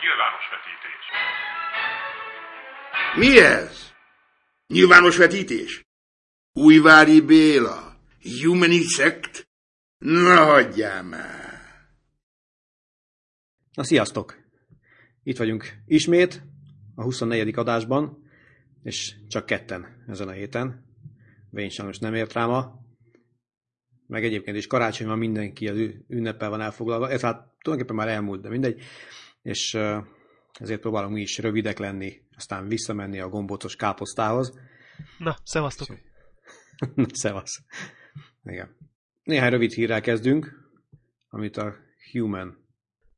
Nyilvános 0.00 0.44
vetítés. 0.50 1.04
Mi 3.16 3.40
ez? 3.40 3.92
Nyilvános 4.66 5.16
vetítés? 5.16 5.84
Újvári 6.52 7.20
Béla? 7.20 7.96
Humani 8.42 8.82
Sect? 8.82 9.48
Na 9.98 10.44
hagyjál 10.44 11.02
már! 11.02 11.88
Na, 13.74 13.84
sziasztok! 13.84 14.38
Itt 15.22 15.36
vagyunk 15.36 15.72
ismét, 15.86 16.42
a 16.94 17.02
24. 17.02 17.58
adásban, 17.58 18.30
és 18.82 19.14
csak 19.28 19.46
ketten 19.46 20.04
ezen 20.08 20.28
a 20.28 20.32
héten. 20.32 20.84
Vén 21.50 21.68
sajnos 21.68 21.98
nem 21.98 22.14
ért 22.14 22.32
rá 22.32 22.46
ma, 22.46 22.80
meg 24.06 24.24
egyébként 24.24 24.56
is 24.56 24.66
karácsony 24.66 25.06
van, 25.06 25.18
mindenki 25.18 25.68
az 25.68 25.78
ünnepel 26.08 26.50
van 26.50 26.60
elfoglalva, 26.60 27.10
ez 27.10 27.20
hát 27.20 27.54
tulajdonképpen 27.62 28.04
már 28.04 28.14
elmúlt, 28.14 28.40
de 28.40 28.48
mindegy, 28.48 28.82
és 29.42 29.78
ezért 30.52 30.80
próbálunk 30.80 31.14
mi 31.14 31.20
is 31.20 31.38
rövidek 31.38 31.78
lenni, 31.78 32.20
aztán 32.36 32.68
visszamenni 32.68 33.20
a 33.20 33.28
gombócos 33.28 33.76
káposztához. 33.76 34.58
Na, 35.18 35.36
szevasztok! 35.44 35.88
Na, 36.94 37.06
szevasz! 37.12 37.62
Igen. 38.42 38.76
Néhány 39.22 39.50
rövid 39.50 39.72
hírrel 39.72 40.00
kezdünk, 40.00 40.70
amit 41.28 41.56
a 41.56 41.74
Human 42.12 42.68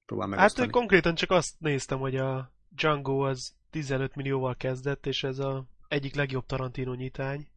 próbál 0.06 0.26
megosztani. 0.26 0.66
Hát 0.66 0.76
konkrétan 0.76 1.14
csak 1.14 1.30
azt 1.30 1.54
néztem, 1.58 1.98
hogy 1.98 2.16
a 2.16 2.52
Django 2.68 3.28
az 3.28 3.54
15 3.70 4.14
millióval 4.14 4.56
kezdett, 4.56 5.06
és 5.06 5.22
ez 5.22 5.38
a 5.38 5.66
egyik 5.88 6.14
legjobb 6.14 6.46
Tarantino 6.46 6.94
nyitány. 6.94 7.48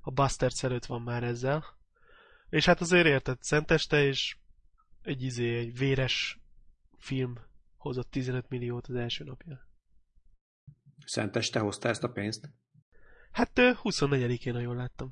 A 0.00 0.10
Bastards 0.10 0.62
előtt 0.62 0.86
van 0.86 1.02
már 1.02 1.22
ezzel. 1.22 1.64
És 2.48 2.64
hát 2.64 2.80
azért 2.80 3.06
érted, 3.06 3.42
szenteste, 3.42 4.04
és 4.04 4.36
egy 5.02 5.22
izé, 5.22 5.56
egy 5.56 5.78
véres 5.78 6.40
film 6.98 7.34
hozott 7.86 8.10
15 8.10 8.48
milliót 8.48 8.86
az 8.86 8.94
első 8.94 9.24
napja. 9.24 9.68
Szenteste 11.04 11.58
hozta 11.58 11.88
ezt 11.88 12.04
a 12.04 12.08
pénzt? 12.08 12.50
Hát 13.30 13.50
24-én, 13.54 14.54
ha 14.54 14.60
jól 14.60 14.76
láttam. 14.76 15.10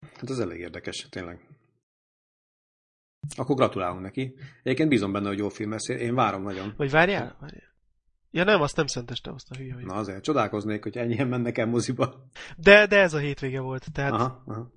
Hát 0.00 0.30
ez 0.30 0.38
elég 0.38 0.60
érdekes, 0.60 1.06
tényleg. 1.10 1.48
Akkor 3.36 3.56
gratulálunk 3.56 4.02
neki. 4.02 4.34
Egyébként 4.62 4.88
bízom 4.88 5.12
benne, 5.12 5.28
hogy 5.28 5.38
jó 5.38 5.48
film 5.48 5.70
lesz. 5.70 5.88
Én 5.88 6.14
várom 6.14 6.42
nagyon. 6.42 6.74
Vagy 6.76 6.90
várjál? 6.90 7.36
várjál. 7.40 7.72
Ja 8.30 8.44
nem, 8.44 8.60
azt 8.60 8.76
nem 8.76 8.86
szenteste 8.86 9.30
hozta 9.30 9.56
hülye. 9.56 9.74
Na 9.74 9.94
azért, 9.94 10.22
csodálkoznék, 10.22 10.82
hogy 10.82 10.96
ennyien 10.96 11.28
mennek 11.28 11.58
el 11.58 11.66
moziba. 11.66 12.28
De, 12.56 12.86
de 12.86 12.96
ez 13.00 13.14
a 13.14 13.18
hétvége 13.18 13.60
volt, 13.60 13.92
tehát 13.92 14.12
Aha, 14.12 14.42
aha. 14.46 14.72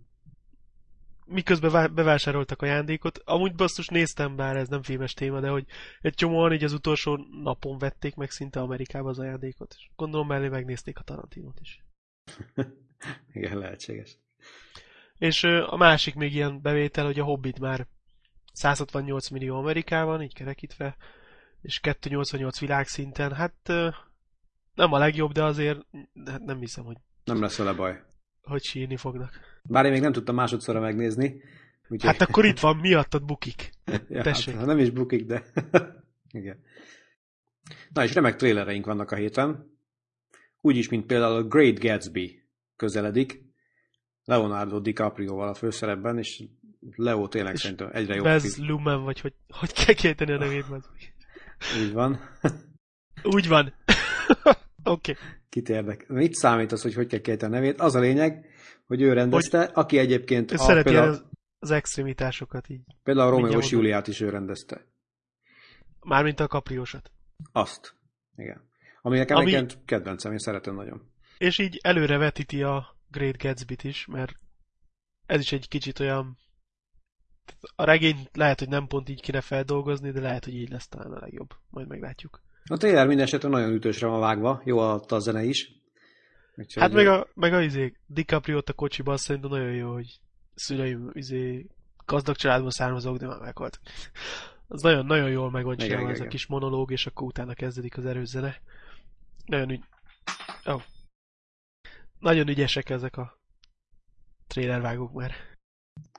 Miközben 1.27 1.93
bevásároltak 1.93 2.61
ajándékot, 2.61 3.21
amúgy 3.25 3.55
basszus 3.55 3.87
néztem, 3.87 4.35
bár 4.35 4.55
ez 4.55 4.67
nem 4.67 4.81
filmes 4.81 5.13
téma, 5.13 5.39
de 5.39 5.49
hogy 5.49 5.65
egy 6.01 6.13
csomóan 6.13 6.53
így 6.53 6.63
az 6.63 6.73
utolsó 6.73 7.27
napon 7.43 7.77
vették 7.77 8.15
meg 8.15 8.31
szinte 8.31 8.59
Amerikába 8.59 9.09
az 9.09 9.19
ajándékot. 9.19 9.75
És 9.77 9.89
gondolom 9.95 10.27
mellé 10.27 10.47
megnézték 10.47 10.99
a 10.99 11.03
Tarantinot 11.03 11.59
is. 11.61 11.83
Igen, 13.33 13.57
lehetséges. 13.57 14.17
És 15.17 15.43
a 15.43 15.77
másik 15.77 16.15
még 16.15 16.33
ilyen 16.33 16.61
bevétel, 16.61 17.05
hogy 17.05 17.19
a 17.19 17.23
Hobbit 17.23 17.59
már 17.59 17.87
168 18.53 19.29
millió 19.29 19.55
Amerikában, 19.57 20.21
így 20.21 20.33
kerekítve, 20.33 20.97
és 21.61 21.79
288 21.79 22.59
világszinten. 22.59 23.33
Hát 23.33 23.67
nem 24.73 24.93
a 24.93 24.97
legjobb, 24.97 25.31
de 25.31 25.43
azért 25.43 25.79
hát 26.25 26.41
nem 26.41 26.59
hiszem, 26.59 26.83
hogy... 26.83 26.97
Nem 27.23 27.41
lesz 27.41 27.57
vele 27.57 27.73
baj. 27.73 28.03
Hogy 28.47 28.63
sírni 28.63 28.97
fognak. 28.97 29.39
Bár 29.63 29.85
én 29.85 29.91
még 29.91 30.01
nem 30.01 30.11
tudtam 30.11 30.35
másodszorra 30.35 30.79
megnézni. 30.79 31.41
Úgyhogy... 31.89 32.11
Hát 32.11 32.21
akkor 32.21 32.45
itt 32.45 32.59
van, 32.59 32.77
miattad 32.77 33.25
bukik. 33.25 33.71
ja, 34.09 34.21
Tessék. 34.21 34.55
Hát, 34.55 34.65
nem 34.65 34.77
is 34.77 34.89
bukik, 34.89 35.25
de... 35.25 35.43
Igen. 36.31 36.59
Na 37.93 38.03
és 38.03 38.13
remek 38.13 38.35
trélereink 38.35 38.85
vannak 38.85 39.11
a 39.11 39.15
héten. 39.15 39.75
Úgyis, 40.61 40.89
mint 40.89 41.05
például 41.05 41.35
a 41.35 41.43
Great 41.43 41.79
Gatsby 41.79 42.43
közeledik. 42.75 43.45
Leonardo 44.23 44.79
DiCaprio-val 44.79 45.47
a 45.47 45.53
főszerepben, 45.53 46.17
és 46.17 46.43
Leo 46.95 47.27
tényleg 47.27 47.53
és 47.53 47.59
szerintem 47.59 47.89
egyre 47.91 48.15
jobb. 48.15 48.23
Bez 48.23 48.57
Lumen, 48.57 49.03
vagy 49.03 49.19
hogy, 49.19 49.33
hogy 49.49 49.73
kell 49.73 49.93
kiejteni 49.93 50.31
a 50.31 50.37
nevét? 50.37 50.69
Meg. 50.69 50.81
Úgy 51.81 51.93
van. 51.93 52.19
Úgy 53.23 53.47
van. 53.47 53.73
Oké. 54.87 55.11
okay. 55.11 55.23
Kit 55.49 55.69
érdek. 55.69 56.07
Mit 56.07 56.33
számít 56.33 56.71
az, 56.71 56.81
hogy 56.81 56.93
hogy 56.93 57.07
kell 57.07 57.19
kiejteni 57.19 57.53
a 57.53 57.55
nevét? 57.55 57.79
Az 57.79 57.95
a 57.95 57.99
lényeg, 57.99 58.45
hogy 58.85 59.01
ő 59.01 59.13
rendezte, 59.13 59.59
hogy 59.59 59.69
aki 59.73 59.97
egyébként... 59.97 60.51
A, 60.51 60.57
szereti 60.57 60.89
például, 60.89 61.09
az, 61.09 61.23
az 61.59 61.71
extremitásokat 61.71 62.69
így. 62.69 62.81
Például 63.03 63.27
a 63.27 63.31
Romeo 63.31 63.59
és 63.59 63.69
Juliát 63.69 64.07
is 64.07 64.21
ő 64.21 64.29
rendezte. 64.29 64.85
Mármint 65.99 66.39
a 66.39 66.47
kapriósat. 66.47 67.11
Azt. 67.51 67.95
Igen. 68.35 68.69
Ami 69.01 69.17
nekem 69.17 69.37
Ami... 69.37 69.53
egyébként 69.53 69.85
kedvencem, 69.85 70.31
én 70.31 70.37
szeretem 70.37 70.75
nagyon. 70.75 71.11
És 71.37 71.57
így 71.57 71.79
előre 71.83 72.17
vetíti 72.17 72.63
a 72.63 72.95
Great 73.11 73.37
Gatsby-t 73.37 73.83
is, 73.83 74.05
mert 74.05 74.39
ez 75.25 75.39
is 75.39 75.51
egy 75.51 75.67
kicsit 75.67 75.99
olyan 75.99 76.37
a 77.75 77.83
regény 77.83 78.27
lehet, 78.33 78.59
hogy 78.59 78.69
nem 78.69 78.87
pont 78.87 79.09
így 79.09 79.21
kéne 79.21 79.41
feldolgozni, 79.41 80.11
de 80.11 80.19
lehet, 80.19 80.43
hogy 80.43 80.55
így 80.55 80.69
lesz 80.69 80.87
talán 80.87 81.11
a 81.11 81.19
legjobb. 81.19 81.53
Majd 81.69 81.87
meglátjuk. 81.87 82.41
A 82.67 82.77
trailer 82.77 83.07
minden 83.07 83.25
esetre 83.25 83.49
nagyon 83.49 83.73
ütősre 83.73 84.07
van 84.07 84.19
vágva, 84.19 84.61
jó 84.65 84.79
alatt 84.79 85.11
a 85.11 85.19
zene 85.19 85.43
is. 85.43 85.71
Úgyhogy 86.55 86.83
hát 86.83 86.91
meg 86.91 87.07
a, 87.07 87.27
meg 87.33 87.53
a 87.53 87.61
izé, 87.61 87.93
DiCaprio 88.05 88.61
a 88.65 88.73
kocsiban 88.73 89.17
szerintem 89.17 89.49
nagyon 89.51 89.73
jó, 89.73 89.93
hogy 89.93 90.19
szüleim 90.55 91.09
izé, 91.13 91.65
gazdag 92.05 92.35
családban 92.35 92.69
származók, 92.69 93.17
de 93.17 93.27
már 93.27 93.39
meghalt. 93.39 93.79
Az 94.67 94.81
nagyon, 94.81 95.05
nagyon 95.05 95.29
jól 95.29 95.51
meg 95.51 95.63
van 95.63 95.77
csinálva 95.77 96.09
ez 96.09 96.19
a 96.19 96.27
kis 96.27 96.45
monológ, 96.45 96.91
és 96.91 97.05
akkor 97.05 97.27
utána 97.27 97.53
kezdődik 97.53 97.97
az 97.97 98.05
erős 98.05 98.27
zene. 98.27 98.61
Nagyon 99.45 99.69
ügy... 99.69 99.83
Oh. 100.65 100.81
Nagyon 102.19 102.47
ügyesek 102.47 102.89
ezek 102.89 103.17
a 103.17 103.39
trailervágók 104.47 105.13
már. 105.13 105.31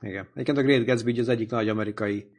Igen. 0.01 0.27
Egyébként 0.33 0.57
a 0.57 0.61
Great 0.61 0.85
Gatsby 0.85 1.19
az 1.19 1.29
egyik 1.29 1.49
nagy 1.49 1.69
amerikai 1.69 2.31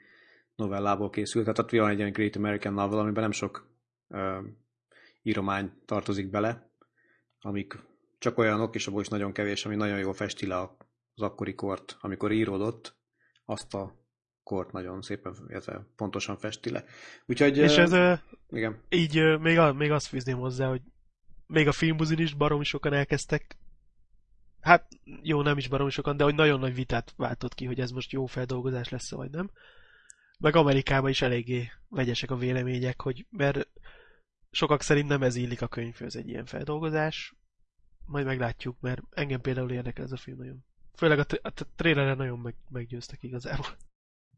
novellából 0.55 1.11
készült, 1.11 1.45
tehát 1.45 1.59
ott 1.59 1.71
van 1.71 1.91
egy 1.91 2.01
olyan 2.01 2.13
Great 2.13 2.37
American 2.37 2.73
Novel, 2.73 2.99
amiben 2.99 3.23
nem 3.23 3.33
sok 3.33 3.69
uh, 4.11 4.45
íromány 5.23 5.73
tartozik 5.85 6.31
bele, 6.31 6.71
amik 7.41 7.79
csak 8.19 8.39
olyanok, 8.39 8.75
és 8.75 8.87
abból 8.87 9.01
is 9.01 9.09
nagyon 9.09 9.33
kevés, 9.33 9.67
ami 9.67 9.77
nagyon 9.77 9.99
jól 9.99 10.13
festi 10.13 10.47
le 10.47 10.57
az 11.15 11.23
akkori 11.23 11.55
kort, 11.55 11.97
amikor 12.01 12.33
íródott, 12.33 12.97
azt 13.45 13.75
a 13.75 13.99
kort 14.43 14.73
nagyon 14.73 15.03
szépen, 15.03 15.35
illetve 15.49 15.87
pontosan 15.97 16.37
festi 16.37 16.71
le. 16.71 16.85
Úgyhogy... 17.27 17.57
És 17.57 17.77
ez 17.77 18.21
igen. 18.49 18.83
így 18.89 19.19
uh, 19.19 19.41
még, 19.41 19.59
még 19.75 19.91
azt 19.91 20.07
fűzném 20.07 20.39
hozzá, 20.39 20.69
hogy 20.69 20.83
még 21.47 21.67
a 21.67 21.73
filmbuzin 21.73 22.19
is 22.19 22.35
baromi 22.35 22.65
sokan 22.65 22.93
elkezdtek 22.93 23.59
hát 24.61 24.89
jó, 25.23 25.43
nem 25.43 25.59
is 25.59 25.69
baromi 25.69 25.91
sokan, 25.91 26.17
de 26.17 26.25
hogy 26.25 26.35
nagyon 26.35 26.61
nagy 26.61 26.75
vitát 26.75 27.13
váltott 27.17 27.55
ki, 27.55 27.65
hogy 27.65 27.81
ez 27.81 27.91
most 27.91 28.13
jó 28.13 28.27
feldolgozás 28.27 28.89
lesz 28.89 29.11
vagy 29.11 29.31
nem. 29.31 29.51
Meg 30.39 30.57
Amerikában 30.57 31.11
is 31.11 31.23
eléggé 31.23 31.71
vegyesek 31.89 32.31
a 32.31 32.37
vélemények, 32.37 33.01
hogy 33.01 33.27
mert 33.31 33.69
sokak 34.51 34.83
szerint 34.83 35.09
nem 35.09 35.23
ez 35.23 35.37
illik 35.37 35.63
a 35.63 35.69
könyvhöz 35.69 36.17
egy 36.17 36.29
ilyen 36.29 36.45
feldolgozás. 36.45 37.35
Majd 38.07 38.27
meglátjuk, 38.27 38.77
mert 38.81 39.03
engem 39.11 39.41
például 39.41 39.71
érdekel 39.71 40.05
ez 40.05 40.13
a 40.13 40.17
film 40.17 40.39
nagyon. 40.39 40.65
Főleg 40.97 41.19
a, 41.19 41.25
a 41.43 41.51
trailerre 41.77 42.15
nagyon 42.15 42.39
meg, 42.39 42.55
meggyőztek 42.69 43.23
igazából. 43.23 43.77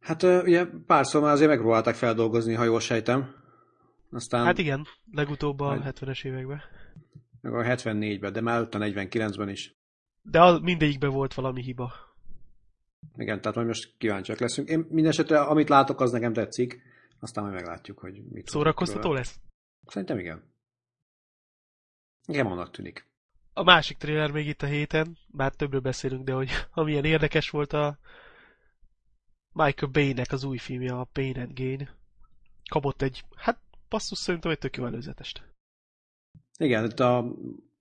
Hát 0.01 0.23
ugye 0.23 0.67
párszor 0.87 1.23
már 1.23 1.33
azért 1.33 1.51
megpróbálták 1.51 1.95
feldolgozni, 1.95 2.55
ha 2.55 2.65
jól 2.65 2.81
sejtem. 2.81 3.35
Aztán... 4.11 4.45
Hát 4.45 4.59
igen, 4.59 4.87
legutóbb 5.13 5.61
a 5.61 5.67
majd... 5.67 5.83
70-es 5.85 6.25
években. 6.25 6.61
Meg 7.41 7.55
a 7.55 7.63
74-ben, 7.63 8.33
de 8.33 8.41
már 8.41 8.61
a 8.61 8.69
49-ben 8.69 9.49
is. 9.49 9.75
De 10.23 10.43
az, 10.43 10.61
mindegyikben 10.61 11.11
volt 11.11 11.35
valami 11.35 11.63
hiba. 11.63 11.93
Igen, 13.17 13.41
tehát 13.41 13.57
majd 13.57 13.67
most 13.67 13.95
kíváncsiak 13.99 14.39
leszünk. 14.39 14.69
Én 14.69 14.87
mindesetre, 14.89 15.41
amit 15.41 15.69
látok, 15.69 16.01
az 16.01 16.11
nekem 16.11 16.33
tetszik. 16.33 16.83
Aztán 17.21 17.45
majd 17.45 17.57
meglátjuk, 17.57 17.99
hogy 17.99 18.23
mit 18.31 18.49
Szórakoztató 18.49 19.13
lesz? 19.13 19.41
Szerintem 19.87 20.19
igen. 20.19 20.51
Igen, 22.27 22.47
annak 22.47 22.71
tűnik. 22.71 23.11
A 23.53 23.63
másik 23.63 23.97
trailer 23.97 24.31
még 24.31 24.47
itt 24.47 24.63
a 24.63 24.67
héten, 24.67 25.19
bár 25.27 25.53
többről 25.55 25.81
beszélünk, 25.81 26.25
de 26.25 26.33
hogy 26.33 26.51
amilyen 26.71 27.05
érdekes 27.05 27.51
volt 27.51 27.73
a 27.73 27.99
Michael 29.53 29.93
Bay-nek 29.93 30.33
az 30.33 30.45
új 30.45 30.59
filmje, 30.59 30.93
a 30.93 31.09
Pain 31.13 31.39
and 31.39 31.59
Gain. 31.59 31.89
Kapott 32.71 33.03
egy, 33.03 33.25
hát 33.37 33.61
passzus 33.89 34.19
szerintem 34.19 34.51
egy 34.51 34.59
tök 34.59 34.77
jó 34.77 34.87
előzetest. 34.87 35.43
Igen, 36.59 36.85
itt 36.85 37.01
a 37.01 37.25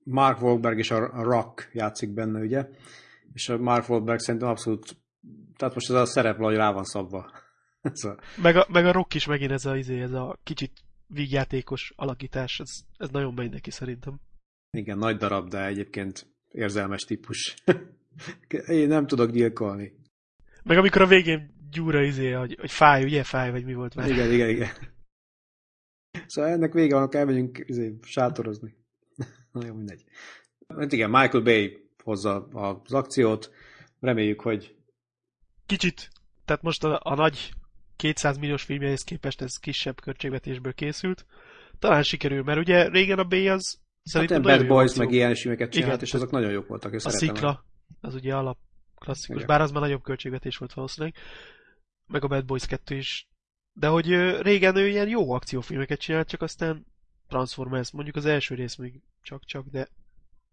Mark 0.04 0.42
Wahlberg 0.42 0.78
és 0.78 0.92
a 0.92 1.24
Rock 1.24 1.70
játszik 1.74 2.14
benne, 2.14 2.40
ugye? 2.40 2.70
És 3.34 3.50
a 3.50 3.58
Mark 3.58 3.90
Wahlberg 3.90 4.20
szerintem 4.20 4.50
abszolút, 4.50 4.98
tehát 5.58 5.74
most 5.74 5.90
ez 5.90 5.96
a 5.96 6.06
szerep 6.06 6.38
valahogy 6.38 6.58
rá 6.58 6.72
van 6.72 6.84
szabva. 6.84 7.32
ez 7.82 8.04
a... 8.04 8.18
Meg, 8.42 8.56
a, 8.56 8.66
meg 8.70 8.86
a 8.86 8.92
Rock 8.92 9.14
is 9.14 9.26
megint 9.26 9.52
ez 9.52 9.66
a, 9.66 9.78
izé, 9.78 10.02
ez 10.02 10.12
a 10.12 10.40
kicsit 10.44 10.72
vígjátékos 11.14 11.94
alakítás, 11.96 12.60
ez, 12.60 12.70
ez 12.98 13.10
nagyon 13.10 13.34
megy 13.34 13.52
neki 13.52 13.72
szerintem. 13.72 14.20
Igen, 14.78 14.98
nagy 14.98 15.18
darab, 15.18 15.50
de 15.50 15.66
egyébként 15.66 16.28
érzelmes 16.48 17.02
típus. 17.04 17.56
Én 18.68 18.88
nem 18.88 19.08
tudok 19.08 19.32
gyilkolni. 19.32 19.94
Meg 20.64 20.78
amikor 20.78 21.02
a 21.02 21.08
végén 21.08 21.54
gyúra 21.72 22.04
izé, 22.04 22.32
hogy, 22.32 22.56
hogy 22.60 22.72
fáj, 22.72 23.04
ugye 23.04 23.24
fáj, 23.24 23.52
vagy 23.52 23.66
mi 23.66 23.74
volt 23.74 23.96
már. 23.96 24.10
Igen, 24.10 24.32
igen, 24.32 24.50
igen. 24.50 24.70
Szóval 26.28 26.52
ennek 26.52 26.74
vége 26.74 26.96
van, 26.96 27.10
elmegyünk 27.12 27.64
izé, 27.66 27.98
sátorozni. 28.02 28.76
Na 29.52 29.66
jó, 29.66 29.74
mindegy. 29.74 30.04
Hát 30.68 30.92
igen, 30.92 31.10
Michael 31.10 31.44
Bay 31.44 31.90
hozza 32.04 32.48
az 32.48 32.94
akciót, 32.94 33.52
reméljük, 34.00 34.42
hogy 34.42 34.76
Kicsit, 35.66 36.10
tehát 36.46 36.62
most 36.62 36.84
a, 36.84 37.00
a 37.04 37.16
nagy 37.16 37.52
200 38.02 38.38
milliós 38.38 38.64
filmjehez 38.64 39.04
képest 39.04 39.42
ez 39.42 39.58
kisebb 39.58 40.02
költségvetésből 40.02 40.74
készült. 40.74 41.26
Talán 41.80 42.04
sikerül, 42.04 42.44
mert 42.44 42.60
ugye 42.60 42.88
régen 42.88 43.20
a 43.20 43.24
B 43.24 43.34
az 43.34 43.80
szerintem 44.04 44.44
hát 44.44 44.58
Bad 44.58 44.68
Boys 44.68 44.96
meg 44.96 45.12
ilyen 45.12 45.36
filmeket 45.36 45.72
csinált, 45.72 45.92
Igen, 45.92 46.06
és 46.06 46.14
azok 46.14 46.32
nagyon 46.32 46.52
jók 46.52 46.68
voltak. 46.68 46.94
és 46.94 47.06
A 47.06 47.10
Szikla, 47.10 47.66
az 48.02 48.16
ugye 48.16 48.36
alap 48.36 48.58
klasszikus, 48.96 49.36
Igen. 49.36 49.48
bár 49.48 49.62
az 49.62 49.72
már 49.72 49.82
nagyobb 49.82 50.04
költségvetés 50.04 50.58
volt 50.58 50.74
valószínűleg, 50.74 51.16
meg 52.08 52.24
a 52.24 52.28
Bad 52.28 52.46
Boys 52.46 52.66
2 52.66 52.96
is. 52.96 53.28
De 53.74 53.88
hogy 53.88 54.08
régen 54.42 54.76
ő 54.76 54.88
ilyen 54.88 55.08
jó 55.08 55.32
akciófilmeket 55.32 56.00
csinált, 56.00 56.28
csak 56.28 56.42
aztán 56.42 56.86
Transformers, 57.28 57.92
mondjuk 57.92 58.16
az 58.16 58.26
első 58.26 58.56
rész 58.56 58.76
még 58.76 59.02
csak-csak, 59.22 59.66
de 59.66 59.88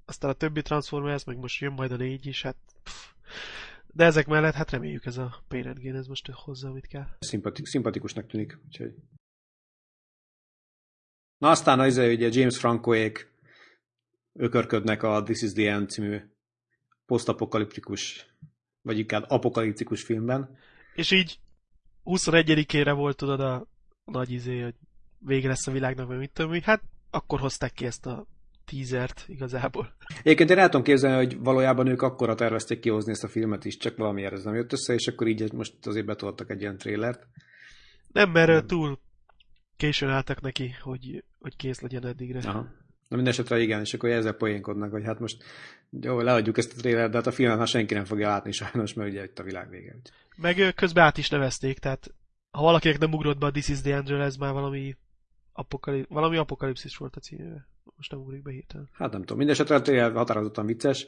aztán 0.05 0.31
a 0.31 0.35
többi 0.35 0.63
Transformers, 0.63 1.25
meg 1.25 1.37
most 1.37 1.61
jön 1.61 1.73
majd 1.73 1.93
a 1.93 1.97
négy 1.97 2.27
is, 2.27 2.43
hát 2.43 2.57
pff. 2.83 3.11
De 3.99 4.05
ezek 4.05 4.27
mellett, 4.27 4.55
hát 4.55 4.71
reméljük 4.71 5.07
ez 5.07 5.17
a 5.17 5.45
Gain, 5.49 5.95
ez 5.95 6.07
most 6.07 6.31
hozza, 6.31 6.69
amit 6.69 6.87
kell. 6.87 7.07
Szimpati- 7.19 7.67
szimpatikusnak 7.67 8.27
tűnik. 8.27 8.59
Úgyhogy... 8.67 8.95
Na 11.39 11.51
aztán 11.51 11.81
az, 11.81 11.97
ugye 11.97 12.29
James 12.33 12.59
Francoék 12.59 13.33
ökörködnek 14.33 15.03
a 15.03 15.23
This 15.23 15.43
is 15.43 15.53
the 15.53 15.71
End 15.71 15.89
című 15.89 16.21
posztapokaliptikus, 17.07 18.27
vagy 18.83 18.99
inkább 18.99 19.25
apokaliptikus 19.29 20.03
filmben. 20.03 20.59
És 20.95 21.11
így 21.11 21.41
21-ére 22.05 22.93
volt 22.97 23.17
tudod 23.17 23.41
a 23.41 23.67
nagy 24.05 24.31
izé, 24.31 24.61
hogy 24.61 24.75
vége 25.19 25.49
lesz 25.49 25.67
a 25.67 25.73
világnak, 25.73 26.07
vagy 26.07 26.19
mit 26.19 26.33
tudom 26.33 26.63
hát 26.63 26.83
akkor 27.11 27.41
hozták 27.41 27.73
ki 27.73 27.87
ezt 27.87 28.07
a 28.07 28.27
teasert 28.71 29.25
igazából. 29.27 29.95
Egyébként 30.23 30.51
én 30.51 30.59
el 30.59 30.69
tudom 30.69 30.83
képzelni, 30.83 31.17
hogy 31.17 31.39
valójában 31.39 31.87
ők 31.87 32.03
akkora 32.03 32.35
tervezték 32.35 32.81
kihozni 32.81 33.11
ezt 33.11 33.25
a 33.25 33.29
filmet 33.29 33.65
is, 33.65 33.77
csak 33.77 33.97
valamiért 33.97 34.33
ez 34.33 34.45
nem 34.45 34.55
jött 34.55 34.73
össze, 34.73 34.95
és 34.95 35.07
akkor 35.07 35.27
így 35.27 35.53
most 35.53 35.87
azért 35.87 36.07
betoltak 36.07 36.51
egy 36.51 36.61
ilyen 36.61 36.79
trélert. 36.79 37.27
Nem, 38.13 38.31
mert 38.31 38.49
nem. 38.49 38.67
túl 38.67 38.99
későn 39.77 40.09
álltak 40.09 40.41
neki, 40.41 40.75
hogy, 40.81 41.25
hogy 41.39 41.57
kész 41.57 41.81
legyen 41.81 42.07
eddigre. 42.07 42.39
Aha. 42.49 42.67
Na 43.09 43.17
minden 43.17 43.33
esetre 43.33 43.59
igen, 43.59 43.81
és 43.81 43.95
akkor 43.95 44.11
ezzel 44.11 44.33
poénkodnak, 44.33 44.91
hogy 44.91 45.05
hát 45.05 45.19
most 45.19 45.45
jó, 46.01 46.21
leadjuk 46.21 46.59
ezt 46.59 46.73
a 46.73 46.77
trélert, 46.77 47.11
de 47.11 47.17
hát 47.17 47.27
a 47.27 47.31
filmet 47.31 47.59
már 47.59 47.67
senki 47.67 47.95
nem 47.95 48.05
fogja 48.05 48.29
látni 48.29 48.53
sajnos, 48.53 48.93
mert 48.93 49.11
ugye 49.11 49.25
itt 49.25 49.39
a 49.39 49.43
világ 49.43 49.71
vége. 49.71 49.97
Meg 50.37 50.73
közben 50.75 51.05
át 51.05 51.19
is 51.19 51.29
nevezték, 51.29 51.79
tehát 51.79 52.15
ha 52.51 52.63
valakinek 52.63 52.99
nem 52.99 53.13
ugrott 53.13 53.39
be 53.39 53.47
a 53.47 53.51
This 53.51 53.69
is 53.69 53.81
the 53.81 53.97
Angel, 53.97 54.23
ez 54.23 54.37
már 54.37 54.53
valami, 54.53 54.97
apokalip, 55.53 56.09
valami 56.09 56.37
apokalipszis 56.37 56.97
volt 56.97 57.17
a 57.17 57.21
címe. 57.21 57.67
Most 57.99 58.11
nem 58.11 58.21
ugrik 58.21 58.43
be 58.43 58.51
hirtelen. 58.51 58.89
Hát 58.93 59.13
nem 59.13 59.21
tudom. 59.21 59.37
Mindenesetre 59.37 59.75
a 59.75 59.81
trailer 59.81 60.13
határozottan 60.13 60.67
vicces. 60.67 61.07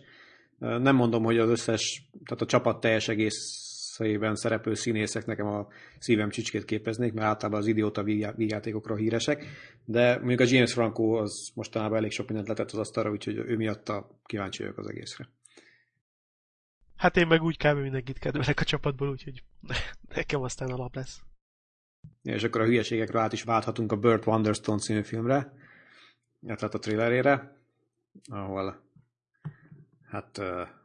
Nem 0.59 0.97
mondom, 0.97 1.23
hogy 1.23 1.39
az 1.39 1.49
összes, 1.49 2.09
tehát 2.25 2.43
a 2.43 2.47
csapat 2.47 2.81
teljes 2.81 3.09
egészében 3.09 4.35
szereplő 4.35 4.75
színészek 4.75 5.27
nekem 5.27 5.47
a 5.47 5.69
szívem 5.99 6.31
csicskét 6.31 6.65
képeznék, 6.65 7.13
mert 7.13 7.27
általában 7.27 7.61
az 7.61 7.67
idióta 7.67 8.03
vígjátékokról 8.37 8.97
híresek, 8.97 9.47
de 9.85 10.19
mondjuk 10.19 10.41
a 10.41 10.45
James 10.49 10.73
Franco 10.73 11.13
az 11.13 11.51
mostanában 11.55 11.97
elég 11.97 12.11
sok 12.11 12.27
mindent 12.27 12.49
letett 12.49 12.71
az 12.71 12.79
asztalra, 12.79 13.11
úgyhogy 13.11 13.37
ő 13.37 13.57
miatta 13.57 14.21
kíváncsi 14.25 14.63
vagyok 14.63 14.79
az 14.79 14.89
egészre. 14.89 15.29
Hát 16.97 17.17
én 17.17 17.27
meg 17.27 17.43
úgy 17.43 17.57
kb. 17.57 17.79
mindenkit 17.79 18.19
kedvelek 18.19 18.61
a 18.61 18.65
csapatból, 18.65 19.09
úgyhogy 19.09 19.43
nekem 20.15 20.43
aztán 20.43 20.71
alap 20.71 20.95
lesz. 20.95 21.21
Ja, 22.23 22.35
és 22.35 22.43
akkor 22.43 22.61
a 22.61 22.65
hülyeségekről 22.67 23.21
át 23.21 23.33
is 23.33 23.43
válthatunk 23.43 23.93
a 23.93 23.97
Burt 23.97 24.27
Wonderstone 24.27 24.79
című 24.79 25.03
filmre, 25.03 25.53
illetve 26.43 26.67
a 26.67 26.79
trailerére, 26.79 27.57
ahol 28.29 28.83
hát 30.07 30.37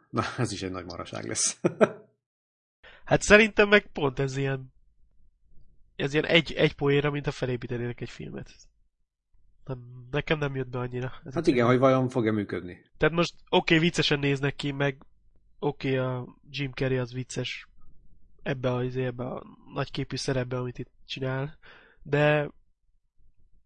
na, 0.09 0.23
ez 0.37 0.51
is 0.51 0.61
egy 0.61 0.71
nagy 0.71 0.85
maraság 0.85 1.25
lesz. 1.25 1.61
hát 3.05 3.21
szerintem 3.21 3.69
meg 3.69 3.91
pont 3.91 4.19
ez 4.19 4.37
ilyen 4.37 4.73
ez 5.95 6.13
ilyen 6.13 6.25
egy, 6.25 6.53
egy 6.53 6.73
poéra, 6.73 7.11
mint 7.11 7.27
a 7.27 7.31
felépítenének 7.31 8.01
egy 8.01 8.09
filmet. 8.09 8.53
Nem, 9.65 10.07
nekem 10.11 10.37
nem 10.37 10.55
jött 10.55 10.67
be 10.67 10.79
annyira. 10.79 11.13
Ez 11.23 11.33
hát 11.33 11.47
igen, 11.47 11.65
hogy 11.65 11.77
vajon 11.77 12.09
fog-e 12.09 12.31
működni. 12.31 12.85
Tehát 12.97 13.15
most 13.15 13.33
oké, 13.49 13.75
okay, 13.75 13.79
viccesen 13.79 14.19
néznek 14.19 14.55
ki, 14.55 14.71
meg 14.71 15.05
oké, 15.59 15.99
okay, 15.99 16.05
a 16.05 16.37
Jim 16.49 16.71
Carrey 16.71 16.97
az 16.97 17.13
vicces 17.13 17.67
ebbe 18.43 18.71
a, 18.71 18.81
ebbe 18.81 19.25
a 19.25 19.43
nagyképű 19.73 20.15
szerepbe, 20.15 20.57
amit 20.57 20.77
itt 20.77 20.91
csinál, 21.05 21.57
de 22.01 22.49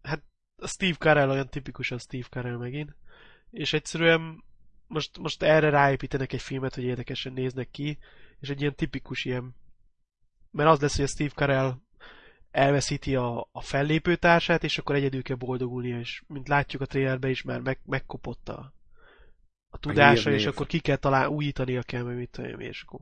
hát 0.01 0.24
a 0.59 0.67
Steve 0.67 0.95
Carell 0.95 1.29
olyan 1.29 1.50
tipikus 1.50 1.91
a 1.91 1.97
Steve 1.97 2.27
Carell 2.29 2.57
megint, 2.57 2.95
és 3.51 3.73
egyszerűen 3.73 4.44
most, 4.88 5.17
most 5.17 5.44
erre 5.44 5.69
ráépítenek 5.69 6.33
egy 6.33 6.41
filmet, 6.41 6.75
hogy 6.75 6.83
érdekesen 6.83 7.33
néznek 7.33 7.71
ki, 7.71 7.97
és 8.39 8.50
egy 8.50 8.61
ilyen 8.61 8.75
tipikus 8.75 9.25
ilyen, 9.25 9.56
mert 10.51 10.69
az 10.69 10.79
lesz, 10.79 10.95
hogy 10.95 11.06
a 11.06 11.07
Steve 11.07 11.29
Carell 11.29 11.77
elveszíti 12.51 13.15
a, 13.15 13.50
a 13.51 13.61
fellépő 13.61 14.15
társát, 14.15 14.63
és 14.63 14.77
akkor 14.77 14.95
egyedül 14.95 15.21
kell 15.21 15.35
boldogulnia, 15.35 16.00
és 16.00 16.23
mint 16.27 16.47
látjuk 16.47 16.81
a 16.81 16.85
trailerben 16.85 17.29
is 17.29 17.41
már 17.41 17.59
meg, 17.59 17.79
megkopott 17.85 18.50
a, 18.50 18.73
a 19.69 19.77
tudása, 19.77 20.31
és 20.31 20.45
akkor 20.45 20.67
ki 20.67 20.79
kell 20.79 20.95
talán 20.95 21.27
újítania 21.27 21.83
kell, 21.83 22.03
meg 22.03 22.15
mit 22.15 22.29
tudom, 22.29 22.59
és 22.59 22.81
akkor... 22.81 23.00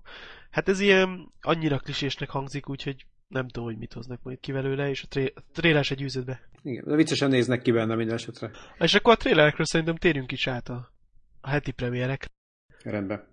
Hát 0.50 0.70
ez 0.70 0.80
ilyen 0.80 1.32
annyira 1.42 1.80
klisésnek 1.80 2.30
hangzik, 2.30 2.70
úgyhogy 2.70 3.06
nem 3.28 3.48
tudom, 3.48 3.66
hogy 3.66 3.78
mit 3.78 3.94
hoznak 3.94 4.24
majd 4.24 4.40
ki 4.40 4.52
belőle, 4.52 4.90
és 4.90 5.04
a, 5.04 5.08
tré- 5.08 5.38
a 5.38 5.42
trailer 5.52 5.84
se 5.84 5.96
győzött 5.96 6.26
be. 6.26 6.50
Igen, 6.62 6.84
de 6.88 6.96
viccesen 6.96 7.30
néznek 7.30 7.62
ki 7.62 7.72
benne 7.72 7.96
minden 7.96 8.16
esetre. 8.16 8.52
És 8.80 8.94
akkor 8.94 9.14
a 9.14 9.18
trailerekről 9.18 9.66
szerintem 9.66 9.96
térjünk 9.96 10.32
is 10.32 10.48
át 10.48 10.70
a, 10.70 10.92
a 11.42 11.50
heti 11.50 11.72
premierek. 11.72 12.30
Rendben. 12.84 13.28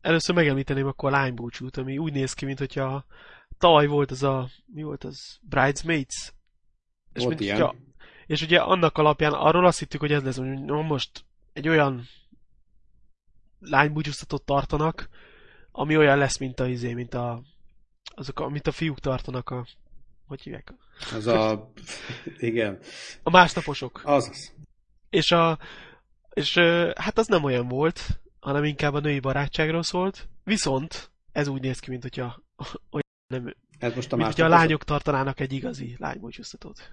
Először 0.00 0.34
megemlíteném 0.34 0.86
akkor 0.86 1.12
a 1.12 1.16
lánybúcsút, 1.16 1.76
ami 1.76 1.98
úgy 1.98 2.12
néz 2.12 2.32
ki, 2.32 2.44
mint 2.44 2.58
hogyha 2.58 3.04
tavaly 3.58 3.86
volt 3.86 4.10
az 4.10 4.22
a, 4.22 4.48
mi 4.66 4.82
volt 4.82 5.04
az, 5.04 5.38
Bridesmaids? 5.42 6.32
És, 7.12 7.22
volt 7.22 7.28
mint, 7.28 7.40
ilyen. 7.40 7.56
Hogyha, 7.56 7.76
és 8.26 8.42
ugye 8.42 8.58
annak 8.60 8.98
alapján 8.98 9.32
arról 9.32 9.66
azt 9.66 9.78
hittük, 9.78 10.00
hogy 10.00 10.12
ez 10.12 10.22
lesz, 10.22 10.36
hogy 10.36 10.64
most 10.64 11.24
egy 11.52 11.68
olyan 11.68 12.02
lánybúcsúztatót 13.60 14.44
tartanak, 14.44 15.08
ami 15.70 15.96
olyan 15.96 16.18
lesz, 16.18 16.38
mint 16.38 16.60
a 16.60 16.66
izé, 16.66 16.92
mint 16.92 17.14
a 17.14 17.42
azok, 18.14 18.40
amit 18.40 18.66
a 18.66 18.72
fiúk 18.72 18.98
tartanak 18.98 19.50
a 19.50 19.66
hogy 20.26 20.42
hívják? 20.42 20.74
Az 21.14 21.26
a... 21.26 21.70
igen. 22.38 22.78
A 23.22 23.30
másnaposok. 23.30 24.00
Azaz. 24.04 24.54
És 25.10 25.32
a 25.32 25.58
és 26.30 26.58
hát 26.94 27.18
az 27.18 27.26
nem 27.26 27.44
olyan 27.44 27.68
volt, 27.68 28.20
hanem 28.40 28.64
inkább 28.64 28.94
a 28.94 29.00
női 29.00 29.20
barátságról 29.20 29.82
szólt. 29.82 30.28
Viszont 30.44 31.10
ez 31.32 31.48
úgy 31.48 31.60
néz 31.60 31.78
ki, 31.78 31.90
mint 31.90 32.02
hogyha 32.02 32.42
olyan 32.90 33.06
nem, 33.26 33.54
ez 33.78 33.94
most 33.94 34.12
a 34.12 34.16
mint 34.16 34.28
hogyha 34.28 34.44
a 34.46 34.48
lányok 34.48 34.84
tartanának 34.84 35.40
egy 35.40 35.52
igazi 35.52 35.96
lánybúcsúztatót. 35.98 36.92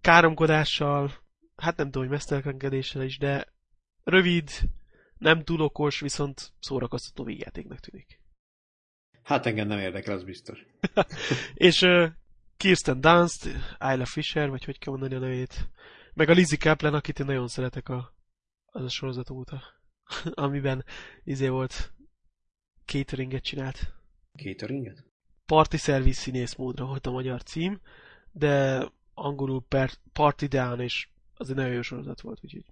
Káromkodással, 0.00 1.12
hát 1.56 1.76
nem 1.76 1.86
tudom, 1.86 2.02
hogy 2.02 2.12
mesztelenkedéssel 2.16 3.02
is, 3.02 3.18
de 3.18 3.52
rövid, 4.04 4.50
nem 5.18 5.44
túl 5.44 5.60
okos, 5.60 6.00
viszont 6.00 6.52
szórakoztató 6.60 7.24
végjátéknak 7.24 7.78
tűnik. 7.78 8.20
Hát 9.28 9.46
engem 9.46 9.66
nem 9.66 9.78
érdekel, 9.78 10.14
az 10.14 10.24
biztos. 10.24 10.66
és 11.54 11.82
uh, 11.82 12.10
Kirsten 12.56 13.00
Dunst, 13.00 13.44
Isla 13.80 14.04
Fisher, 14.04 14.48
vagy 14.50 14.64
hogy 14.64 14.78
kell 14.78 14.92
mondani 14.92 15.14
a 15.14 15.18
nevét, 15.18 15.68
meg 16.14 16.28
a 16.28 16.32
Lizzie 16.32 16.58
Kaplan, 16.58 16.94
akit 16.94 17.18
én 17.18 17.26
nagyon 17.26 17.48
szeretek 17.48 17.88
a, 17.88 18.14
az 18.66 18.84
a 18.84 18.88
sorozat 18.88 19.30
óta, 19.30 19.62
amiben 20.44 20.84
izé 21.24 21.48
volt 21.48 21.92
cateringet 22.84 23.42
csinált. 23.42 23.94
Cateringet? 24.36 25.04
Party 25.46 25.76
Service 25.76 26.20
színész 26.20 26.54
módra 26.54 26.84
volt 26.84 27.06
a 27.06 27.10
magyar 27.10 27.42
cím, 27.42 27.80
de 28.32 28.84
angolul 29.14 29.64
per, 29.68 29.90
Party 30.12 30.46
Down, 30.46 30.80
és 30.80 31.08
az 31.34 31.50
egy 31.50 31.56
nagyon 31.56 31.72
jó 31.72 31.82
sorozat 31.82 32.20
volt, 32.20 32.40
úgyhogy 32.42 32.64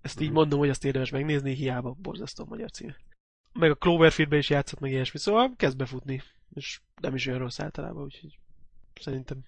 ezt 0.00 0.20
így 0.20 0.30
mondom, 0.30 0.58
hogy 0.58 0.68
azt 0.68 0.84
érdemes 0.84 1.10
megnézni, 1.10 1.54
hiába 1.54 1.96
borzasztó 2.00 2.44
a 2.44 2.48
magyar 2.48 2.70
cím. 2.70 2.94
Meg 3.52 3.70
a 3.70 3.74
Cloverfieldbe 3.74 4.36
is 4.36 4.50
játszott 4.50 4.80
meg 4.80 4.90
ilyesmi, 4.90 5.18
szóval 5.18 5.54
kezd 5.56 5.76
befutni, 5.76 6.22
és 6.54 6.80
nem 7.00 7.14
is 7.14 7.26
olyan 7.26 7.38
rossz 7.38 7.60
általában, 7.60 8.02
úgyhogy 8.02 8.38
szerintem. 9.00 9.44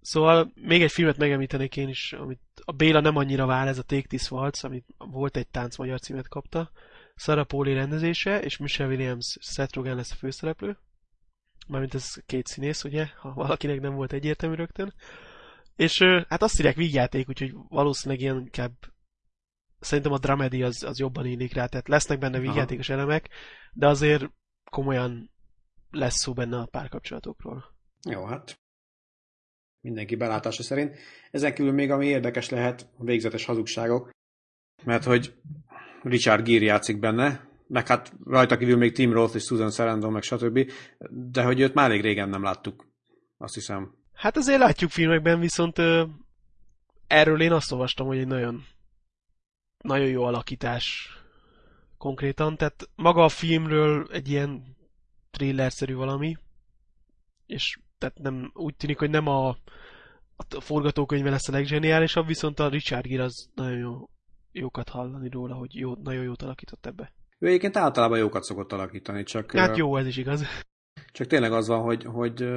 Szóval 0.00 0.52
még 0.54 0.82
egy 0.82 0.92
filmet 0.92 1.16
megemlítenék 1.16 1.76
én 1.76 1.88
is, 1.88 2.12
amit 2.12 2.40
a 2.64 2.72
Béla 2.72 3.00
nem 3.00 3.16
annyira 3.16 3.46
vár, 3.46 3.68
ez 3.68 3.78
a 3.78 3.82
Take 3.82 4.06
This 4.06 4.30
Waltz, 4.30 4.64
amit 4.64 4.86
volt 4.98 5.36
egy 5.36 5.48
tánc 5.48 5.76
magyar 5.76 6.00
címet 6.00 6.28
kapta. 6.28 6.70
Sarah 7.16 7.46
Pauli 7.46 7.72
rendezése, 7.72 8.40
és 8.40 8.56
Michelle 8.56 8.90
Williams, 8.90 9.36
Seth 9.40 9.74
Rogen 9.74 9.96
lesz 9.96 10.12
a 10.12 10.14
főszereplő. 10.14 10.78
Mármint 11.68 11.94
ez 11.94 12.14
két 12.26 12.46
színész, 12.46 12.84
ugye, 12.84 13.06
ha 13.16 13.32
valakinek 13.32 13.80
nem 13.80 13.94
volt 13.94 14.12
egyértelmű 14.12 14.54
rögtön. 14.54 14.94
És 15.76 16.02
hát 16.28 16.42
azt 16.42 16.58
írják 16.58 16.76
vígjáték, 16.76 17.28
úgyhogy 17.28 17.54
valószínűleg 17.68 18.22
ilyen 18.22 18.38
inkább 18.38 18.72
szerintem 19.80 20.12
a 20.12 20.18
dramedy 20.18 20.62
az, 20.62 20.82
az 20.82 20.98
jobban 20.98 21.26
illik 21.26 21.54
rá, 21.54 21.66
tehát 21.66 21.88
lesznek 21.88 22.18
benne 22.18 22.38
vígjátékos 22.38 22.88
elemek, 22.88 23.28
de 23.72 23.86
azért 23.86 24.30
komolyan 24.70 25.30
lesz 25.90 26.20
szó 26.20 26.32
benne 26.32 26.58
a 26.58 26.66
párkapcsolatokról. 26.66 27.64
Jó, 28.08 28.24
hát 28.24 28.60
mindenki 29.80 30.16
belátása 30.16 30.62
szerint. 30.62 30.96
Ezen 31.30 31.54
kívül 31.54 31.72
még 31.72 31.90
ami 31.90 32.06
érdekes 32.06 32.48
lehet, 32.48 32.88
a 32.98 33.04
végzetes 33.04 33.44
hazugságok, 33.44 34.10
mert 34.84 35.04
hogy 35.04 35.34
Richard 36.02 36.46
Gere 36.48 36.64
játszik 36.64 36.98
benne, 36.98 37.48
meg 37.66 37.86
hát 37.86 38.12
rajta 38.24 38.56
kívül 38.56 38.76
még 38.76 38.92
Tim 38.92 39.12
Roth 39.12 39.34
és 39.34 39.42
Susan 39.42 39.70
Sarandon, 39.70 40.12
meg 40.12 40.22
stb. 40.22 40.70
De 41.10 41.42
hogy 41.42 41.60
őt 41.60 41.74
már 41.74 41.90
elég 41.90 42.00
régen 42.00 42.28
nem 42.28 42.42
láttuk, 42.42 42.86
azt 43.36 43.54
hiszem. 43.54 43.94
Hát 44.12 44.36
azért 44.36 44.58
látjuk 44.58 44.90
filmekben, 44.90 45.40
viszont 45.40 45.78
ö, 45.78 46.04
erről 47.06 47.40
én 47.40 47.52
azt 47.52 47.72
olvastam, 47.72 48.06
hogy 48.06 48.18
egy 48.18 48.26
nagyon, 48.26 48.64
nagyon 49.82 50.08
jó 50.08 50.22
alakítás 50.22 51.14
konkrétan. 51.98 52.56
Tehát 52.56 52.88
maga 52.94 53.24
a 53.24 53.28
filmről 53.28 54.06
egy 54.12 54.28
ilyen 54.28 54.76
thrillerszerű 55.30 55.94
valami, 55.94 56.36
és 57.46 57.78
tehát 57.98 58.18
nem, 58.18 58.50
úgy 58.54 58.76
tűnik, 58.76 58.98
hogy 58.98 59.10
nem 59.10 59.26
a, 59.26 59.48
a 60.36 60.60
forgatókönyve 60.60 61.30
lesz 61.30 61.48
a 61.48 61.52
leggeniálisabb, 61.52 62.26
viszont 62.26 62.60
a 62.60 62.68
Richard 62.68 63.06
Gere 63.06 63.22
az 63.22 63.50
nagyon 63.54 63.78
jó, 63.78 64.08
jókat 64.52 64.88
hallani 64.88 65.28
róla, 65.28 65.54
hogy 65.54 65.74
jó, 65.74 65.94
nagyon 65.94 66.22
jót 66.22 66.42
alakított 66.42 66.86
ebbe. 66.86 67.12
Ő 67.38 67.46
egyébként 67.46 67.76
általában 67.76 68.18
jókat 68.18 68.42
szokott 68.42 68.72
alakítani, 68.72 69.22
csak... 69.22 69.52
Hát 69.52 69.76
jó, 69.76 69.96
ez 69.96 70.06
is 70.06 70.16
igaz. 70.16 70.44
Csak 71.12 71.26
tényleg 71.26 71.52
az 71.52 71.68
van, 71.68 71.82
hogy, 71.82 72.04
hogy 72.04 72.50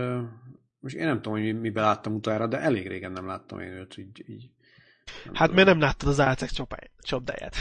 most 0.80 0.96
én 0.96 1.06
nem 1.06 1.22
tudom, 1.22 1.40
hogy 1.40 1.60
miben 1.60 1.84
láttam 1.84 2.14
utána, 2.14 2.48
de 2.48 2.60
elég 2.60 2.88
régen 2.88 3.12
nem 3.12 3.26
láttam 3.26 3.60
én 3.60 3.72
őt 3.72 3.98
így, 3.98 4.24
így 4.30 4.50
hát 5.34 5.52
mert 5.52 5.68
nem 5.68 5.80
láttad 5.80 6.10
az 6.10 6.20
álcek 6.20 6.50
csapdáját. 7.00 7.56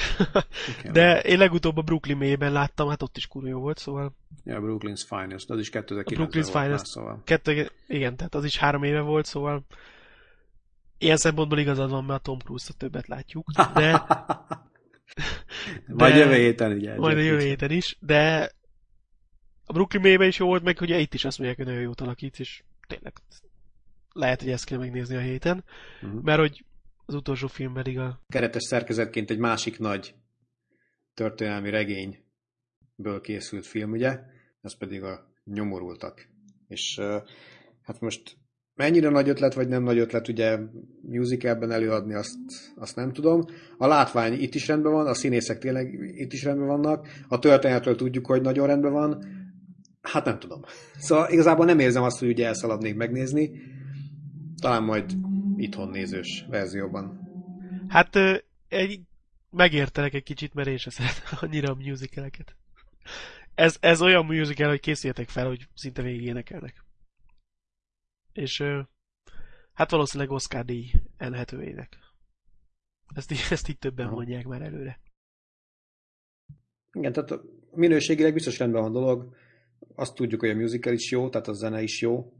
De 0.92 1.20
én 1.20 1.38
legutóbb 1.38 1.76
a 1.76 1.82
Brooklyn 1.82 2.16
mélyben 2.16 2.52
láttam, 2.52 2.88
hát 2.88 3.02
ott 3.02 3.16
is 3.16 3.26
kurva 3.26 3.49
jó 3.49 3.61
volt, 3.61 3.78
szóval... 3.78 4.16
Ja, 4.44 4.61
Brooklyn's 4.61 5.02
Finest, 5.06 5.50
az 5.50 5.58
is 5.58 5.70
2009 5.70 6.20
Brooklyn's 6.20 6.52
volt 6.52 6.64
Finest, 6.64 6.68
már, 6.68 6.87
szóval. 6.87 7.22
Kettő, 7.25 7.70
igen, 7.87 8.16
tehát 8.16 8.34
az 8.34 8.44
is 8.44 8.58
három 8.58 8.82
éve 8.82 9.00
volt, 9.00 9.26
szóval 9.26 9.64
ilyen 10.99 11.16
szempontból 11.16 11.58
igazad 11.58 11.90
van, 11.90 12.04
mert 12.04 12.18
a 12.18 12.22
Tom 12.22 12.38
Cruise-t 12.38 12.76
többet 12.76 13.06
látjuk, 13.06 13.50
de... 13.50 13.62
de 15.87 15.94
majd 15.94 16.16
jövő 16.16 16.34
héten 16.34 16.72
ugye. 16.72 16.96
Majd 16.96 17.16
a 17.16 17.20
jövő 17.20 17.40
héten 17.44 17.70
is, 17.70 17.96
de 18.00 18.50
a 19.66 19.72
Brooklyn 19.72 20.02
mélyben 20.02 20.28
is 20.28 20.38
jó 20.38 20.46
volt, 20.46 20.62
meg 20.62 20.78
ugye 20.80 20.99
itt 20.99 21.14
is 21.14 21.25
azt 21.25 21.38
mondják, 21.38 21.58
hogy 21.58 21.68
nagyon 21.68 21.82
jót 21.82 22.00
alakít, 22.00 22.38
és 22.38 22.62
tényleg 22.87 23.12
lehet, 24.12 24.40
hogy 24.40 24.50
ezt 24.50 24.64
kell 24.64 24.78
megnézni 24.78 25.16
a 25.16 25.20
héten, 25.20 25.64
uh-huh. 26.02 26.22
mert 26.22 26.38
hogy 26.38 26.64
az 27.06 27.14
utolsó 27.14 27.47
film 27.47 27.73
pedig 27.73 27.99
a... 27.99 28.21
Keretes 28.28 28.62
szerkezetként 28.62 29.30
egy 29.30 29.38
másik 29.38 29.78
nagy 29.78 30.14
történelmi 31.14 31.71
regényből 31.71 33.21
készült 33.23 33.66
film, 33.66 33.90
ugye? 33.90 34.21
Ez 34.61 34.76
pedig 34.76 35.02
a 35.02 35.30
Nyomorultak. 35.44 36.28
És 36.68 37.00
hát 37.82 38.00
most 38.00 38.37
mennyire 38.75 39.09
nagy 39.09 39.28
ötlet, 39.28 39.54
vagy 39.54 39.68
nem 39.68 39.82
nagy 39.82 39.99
ötlet, 39.99 40.28
ugye 40.28 40.59
musicalben 41.02 41.71
előadni, 41.71 42.14
azt, 42.14 42.38
azt 42.76 42.97
nem 42.97 43.12
tudom. 43.12 43.44
A 43.78 43.87
látvány 43.87 44.32
itt 44.32 44.54
is 44.54 44.66
rendben 44.66 44.92
van, 44.92 45.06
a 45.06 45.14
színészek 45.14 45.59
tényleg 45.59 45.92
itt 46.14 46.32
is 46.32 46.44
rendben 46.44 46.66
vannak, 46.66 47.09
a 47.28 47.38
történetről 47.38 47.97
tudjuk, 47.97 48.26
hogy 48.26 48.42
nagyon 48.42 48.66
rendben 48.66 48.92
van, 48.92 49.25
hát 50.00 50.25
nem 50.25 50.38
tudom. 50.38 50.61
Szóval 50.99 51.30
igazából 51.30 51.64
nem 51.64 51.78
érzem 51.78 52.02
azt, 52.02 52.18
hogy 52.18 52.28
ugye 52.28 52.47
elszaladnék 52.47 52.94
megnézni, 52.94 53.50
talán 54.61 54.82
majd 54.82 55.16
itthon 55.56 55.88
nézős 55.88 56.44
verzióban. 56.49 57.30
Hát 57.88 58.16
egy, 58.68 59.00
megértelek 59.50 60.14
egy 60.14 60.23
kicsit, 60.23 60.54
mert 60.54 60.68
én 60.68 60.76
sem 60.76 60.92
szeretem 60.92 61.38
annyira 61.40 61.73
a 61.73 61.75
musicaleket. 61.75 62.56
Ez, 63.54 63.76
ez 63.80 64.02
olyan 64.02 64.25
musical, 64.25 64.68
hogy 64.68 64.80
készüljetek 64.80 65.28
fel, 65.28 65.47
hogy 65.47 65.68
szinte 65.75 66.02
végig 66.02 66.23
énekelnek. 66.23 66.85
És 68.32 68.62
hát 69.73 69.90
valószínűleg 69.90 70.32
Oscar 70.32 70.64
díj 70.64 70.90
elhetőjének. 71.16 71.99
Ezt, 73.14 73.32
ezt 73.50 73.68
így 73.68 73.78
többen 73.78 74.06
Aha. 74.06 74.14
mondják 74.14 74.47
már 74.47 74.62
előre. 74.62 75.00
Igen, 76.92 77.12
tehát 77.12 77.42
minőségileg 77.71 78.32
biztos 78.32 78.59
rendben 78.59 78.82
van 78.82 78.92
dolog. 78.92 79.37
Azt 79.94 80.14
tudjuk, 80.14 80.40
hogy 80.40 80.50
a 80.50 80.54
musical 80.54 80.92
is 80.92 81.11
jó, 81.11 81.28
tehát 81.28 81.49
a 81.49 81.52
zene 81.52 81.82
is 81.82 82.00
jó, 82.00 82.32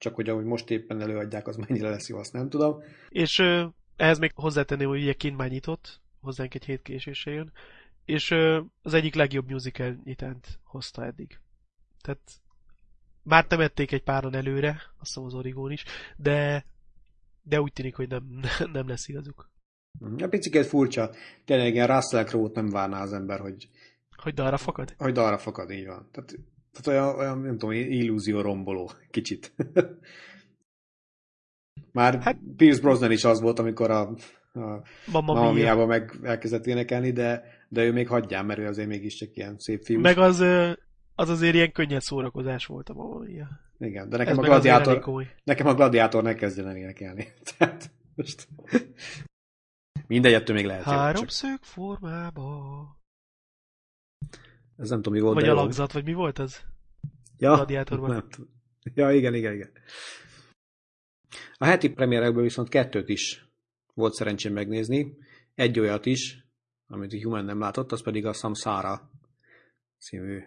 csak 0.00 0.14
hogy 0.14 0.28
ahogy 0.28 0.44
most 0.44 0.70
éppen 0.70 1.00
előadják, 1.00 1.46
az 1.46 1.56
mennyire 1.56 1.88
lesz 1.90 2.08
jó, 2.08 2.18
azt 2.18 2.32
nem 2.32 2.48
tudom. 2.48 2.82
És 3.08 3.38
ehhez 3.96 4.18
még 4.18 4.32
hozzátenném, 4.34 4.88
hogy 4.88 5.02
ugye 5.02 5.12
kint 5.12 5.36
már 5.36 5.50
nyitott, 5.50 6.00
hozzánk 6.20 6.54
egy 6.54 6.64
hét 6.64 6.82
késéssel 6.82 7.32
jön, 7.32 7.52
és 8.04 8.30
az 8.82 8.94
egyik 8.94 9.14
legjobb 9.14 9.50
musical 9.50 9.96
nyitánt 10.04 10.58
hozta 10.62 11.04
eddig. 11.04 11.38
Tehát 12.00 12.20
már 13.22 13.46
temették 13.46 13.92
egy 13.92 14.02
páran 14.02 14.34
előre, 14.34 14.70
azt 14.70 15.14
hiszem 15.14 15.24
az 15.24 15.34
Origón 15.34 15.70
is, 15.70 15.84
de, 16.16 16.64
de 17.42 17.60
úgy 17.60 17.72
tűnik, 17.72 17.96
hogy 17.96 18.08
nem, 18.08 18.40
nem 18.72 18.88
lesz 18.88 19.08
igazuk. 19.08 19.50
A 20.18 20.26
picit 20.26 20.66
furcsa. 20.66 21.10
Tényleg 21.44 21.74
ilyen 21.74 21.86
Russell 21.86 22.24
Crowe-t 22.24 22.54
nem 22.54 22.68
várná 22.68 23.02
az 23.02 23.12
ember, 23.12 23.40
hogy... 23.40 23.68
Hogy 24.16 24.34
dalra 24.34 24.56
fakad? 24.56 24.94
Hogy 24.98 25.12
dalra 25.12 25.38
fakad, 25.38 25.70
így 25.70 25.86
van. 25.86 26.08
Tehát 26.12 26.38
tehát 26.72 26.86
olyan, 26.86 27.18
olyan 27.18 27.40
nem 27.40 27.58
tudom, 27.58 27.70
illúzió 27.74 28.40
romboló 28.40 28.90
kicsit. 29.10 29.54
Már 31.92 32.20
hát, 32.22 32.38
Pierce 32.56 32.80
Brosnan 32.80 33.12
is 33.12 33.24
az 33.24 33.40
volt, 33.40 33.58
amikor 33.58 33.90
a, 33.90 34.00
a 34.52 34.82
Mamma 35.10 35.52
Mia-ba 35.52 35.86
meg 35.86 36.18
elkezdett 36.22 36.66
énekelni, 36.66 37.10
de, 37.10 37.44
de 37.68 37.84
ő 37.84 37.92
még 37.92 38.08
hagyján, 38.08 38.46
mert 38.46 38.58
ő 38.58 38.66
azért 38.66 38.88
mégiscsak 38.88 39.36
ilyen 39.36 39.58
szép 39.58 39.84
fiú. 39.84 40.00
Meg 40.00 40.18
az, 40.18 40.40
az 41.14 41.28
azért 41.28 41.54
ilyen 41.54 41.72
könnyed 41.72 42.00
szórakozás 42.00 42.66
volt 42.66 42.88
a 42.88 42.94
Mamma 42.94 43.18
Mia. 43.18 43.48
Igen, 43.78 44.08
de 44.08 44.16
nekem 44.16 44.32
Ez 44.32 44.38
a 44.38 44.42
gladiátor, 44.42 45.26
nekem 45.44 45.66
a 45.66 45.74
gladiátor 45.74 46.22
ne 46.22 46.34
kezdjen 46.34 46.68
el 46.68 46.76
énekelni. 46.76 47.28
Tehát 47.58 47.90
most 48.14 48.48
mindegy, 50.06 50.32
ettől 50.32 50.56
még 50.56 50.64
lehet. 50.64 50.82
Háromszög 50.82 51.58
formába. 51.60 52.99
Ez 54.80 54.88
nem 54.88 55.02
tudom, 55.02 55.12
mi 55.12 55.20
volt. 55.20 55.34
Vagy 55.34 55.48
alakzat, 55.48 55.92
vagy 55.92 56.04
mi 56.04 56.12
volt 56.12 56.38
ez? 56.38 56.60
Ja, 57.38 57.54
Gladiátorban. 57.54 58.10
Nem 58.10 58.28
Ja, 58.94 59.10
igen, 59.12 59.34
igen, 59.34 59.52
igen. 59.52 59.70
A 61.56 61.64
heti 61.64 61.90
premierekből 61.90 62.42
viszont 62.42 62.68
kettőt 62.68 63.08
is 63.08 63.48
volt 63.94 64.14
szerencsém 64.14 64.52
megnézni. 64.52 65.16
Egy 65.54 65.80
olyat 65.80 66.06
is, 66.06 66.46
amit 66.86 67.12
a 67.12 67.22
Human 67.22 67.44
nem 67.44 67.58
látott, 67.58 67.92
az 67.92 68.02
pedig 68.02 68.26
a 68.26 68.32
Samsara 68.32 69.10
című 69.98 70.42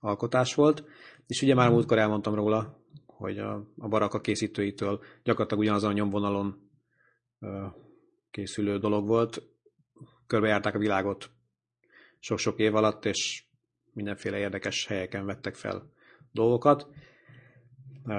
alkotás 0.00 0.54
volt. 0.54 0.84
És 1.26 1.42
ugye 1.42 1.54
már 1.54 1.70
múltkor 1.70 1.98
elmondtam 1.98 2.34
róla, 2.34 2.82
hogy 3.06 3.38
a, 3.38 3.54
a 3.76 3.88
baraka 3.88 4.20
készítőitől 4.20 5.02
gyakorlatilag 5.22 5.62
ugyanazon 5.62 5.90
a 5.90 5.94
nyomvonalon 5.94 6.70
ö, 7.38 7.66
készülő 8.30 8.78
dolog 8.78 9.06
volt. 9.06 9.42
Körbejárták 10.26 10.74
a 10.74 10.78
világot 10.78 11.30
sok-sok 12.18 12.58
év 12.58 12.74
alatt, 12.74 13.04
és 13.04 13.47
mindenféle 13.98 14.38
érdekes 14.38 14.86
helyeken 14.86 15.26
vettek 15.26 15.54
fel 15.54 15.92
dolgokat. 16.32 16.86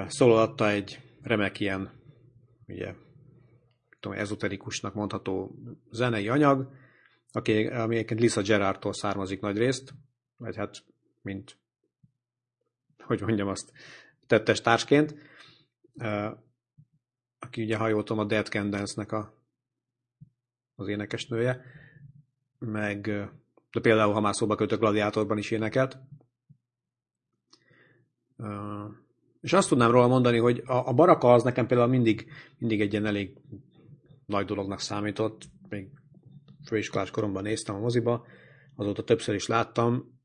Szól 0.07 0.38
adta 0.38 0.69
egy 0.69 1.00
remek 1.21 1.59
ilyen, 1.59 1.91
ugye, 2.67 2.93
tudom, 4.00 4.17
ezoterikusnak 4.17 4.93
mondható 4.93 5.55
zenei 5.91 6.29
anyag, 6.29 6.71
aki, 7.31 7.67
ami 7.67 7.95
egyébként 7.95 8.19
Lisa 8.19 8.41
Gerardtól 8.41 8.93
származik 8.93 9.39
nagy 9.39 9.57
részt, 9.57 9.93
vagy 10.38 10.55
hát, 10.55 10.83
mint, 11.21 11.57
hogy 12.98 13.21
mondjam 13.21 13.48
azt, 13.48 13.71
tettes 14.27 14.62
társként, 14.62 15.15
aki 17.39 17.63
ugye, 17.63 17.77
ha 17.77 18.03
a 18.07 18.25
Dead 18.25 18.48
Can 18.48 18.69
Dance-nek 18.69 19.12
a, 19.12 19.33
az 20.75 20.88
énekesnője, 20.88 21.62
meg 22.59 23.29
de 23.72 23.80
például, 23.80 24.14
ha 24.14 24.20
már 24.20 24.36
szóba 24.36 24.56
kötök 24.56 24.80
gladiátorban 24.80 25.38
is 25.38 25.52
énekelt. 25.52 25.98
És 29.42 29.54
azt 29.54 29.70
tudnám 29.70 29.92
róla 29.92 30.08
mondani, 30.08 30.38
hogy 30.38 30.62
a, 30.66 30.88
a 30.88 30.94
baraka 30.94 31.34
az 31.34 31.44
nekem 31.44 31.68
például 31.68 31.90
mindig, 31.90 32.32
mindig 32.58 32.82
egy 32.82 32.92
ilyen 32.92 33.06
elég 33.06 33.38
nagy 34.26 34.46
dolognak 34.46 34.80
számított. 34.80 35.42
Még 35.70 35.90
főiskolás 36.66 37.12
koromban 37.12 37.44
néztem 37.44 37.76
a 37.76 37.80
moziba, 37.80 38.26
azóta 38.76 39.04
többször 39.04 39.36
is 39.36 39.48
láttam. 39.48 40.20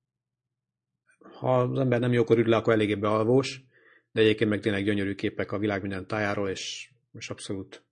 Ha 1.39 1.61
az 1.61 1.79
ember 1.79 2.01
nem 2.01 2.13
jókor 2.13 2.39
ül 2.39 2.49
le, 2.49 2.57
akkor 2.57 2.73
eléggé 2.73 2.95
bealvós, 2.95 3.65
de 4.13 4.21
egyébként 4.21 4.51
meg 4.51 4.61
tényleg 4.61 4.85
gyönyörű 4.85 5.15
képek 5.15 5.53
a 5.53 5.59
világ 5.59 5.81
minden 5.81 6.07
tájáról, 6.07 6.49
és, 6.49 6.93
és 7.13 7.31
abszolút 7.31 7.85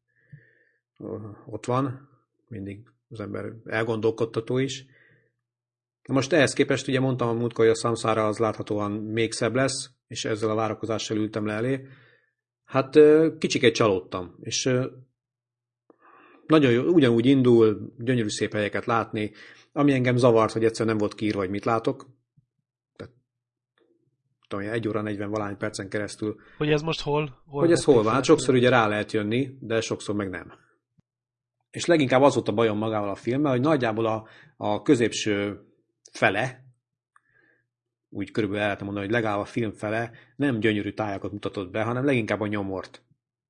ott 1.46 1.66
van. 1.66 2.08
Mindig 2.48 2.88
az 3.08 3.20
ember 3.20 3.52
elgondolkodtató 3.64 4.58
is. 4.58 4.86
Most 6.08 6.32
ehhez 6.32 6.52
képest 6.52 6.88
ugye 6.88 7.00
mondtam 7.00 7.28
a 7.28 7.32
múltkor, 7.32 7.64
hogy 7.64 7.74
a 7.74 7.78
Samsara 7.78 8.26
az 8.26 8.38
láthatóan 8.38 8.92
még 8.92 9.32
szebb 9.32 9.54
lesz, 9.54 9.90
és 10.06 10.24
ezzel 10.24 10.50
a 10.50 10.54
várakozással 10.54 11.16
ültem 11.16 11.46
le 11.46 11.52
elé. 11.52 11.86
Hát 12.64 12.98
kicsiket 13.38 13.74
csalódtam, 13.74 14.36
és 14.40 14.70
nagyon 16.46 16.72
jó, 16.72 16.82
ugyanúgy 16.82 17.26
indul, 17.26 17.92
gyönyörű 17.98 18.28
szép 18.28 18.52
helyeket 18.52 18.84
látni, 18.84 19.32
ami 19.72 19.92
engem 19.92 20.16
zavart, 20.16 20.52
hogy 20.52 20.64
egyszer 20.64 20.86
nem 20.86 20.98
volt 20.98 21.14
kír, 21.14 21.34
vagy 21.34 21.50
mit 21.50 21.64
látok. 21.64 22.06
Tehát 22.96 23.12
tudom, 24.48 24.68
egy 24.68 24.88
óra 24.88 25.02
40 25.02 25.30
valány 25.30 25.56
percen 25.56 25.88
keresztül. 25.88 26.36
Hogy 26.56 26.70
ez 26.70 26.82
most 26.82 27.00
hol? 27.00 27.42
hol 27.46 27.60
hogy 27.60 27.72
ez 27.72 27.84
hol 27.84 28.02
van? 28.02 28.12
Hát 28.12 28.24
sokszor 28.24 28.54
ugye 28.54 28.68
rá 28.68 28.86
lehet 28.88 29.12
jönni, 29.12 29.56
de 29.60 29.80
sokszor 29.80 30.14
meg 30.14 30.28
nem. 30.28 30.52
És 31.70 31.84
leginkább 31.84 32.22
az 32.22 32.34
volt 32.34 32.48
a 32.48 32.52
bajom 32.52 32.78
magával 32.78 33.08
a 33.08 33.14
filmmel, 33.14 33.50
hogy 33.50 33.60
nagyjából 33.60 34.06
a, 34.06 34.26
a 34.56 34.82
középső 34.82 35.60
fele, 36.12 36.64
úgy 38.08 38.30
körülbelül 38.30 38.62
el 38.62 38.68
lehet 38.68 38.84
mondani, 38.84 39.04
hogy 39.04 39.14
legalább 39.14 39.38
a 39.38 39.44
film 39.44 39.72
fele 39.72 40.10
nem 40.36 40.58
gyönyörű 40.58 40.92
tájakat 40.92 41.32
mutatott 41.32 41.70
be, 41.70 41.82
hanem 41.82 42.04
leginkább 42.04 42.40
a 42.40 42.46
nyomort 42.46 43.02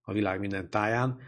a 0.03 0.13
világ 0.13 0.41
minden 0.41 0.71
táján. 0.71 1.21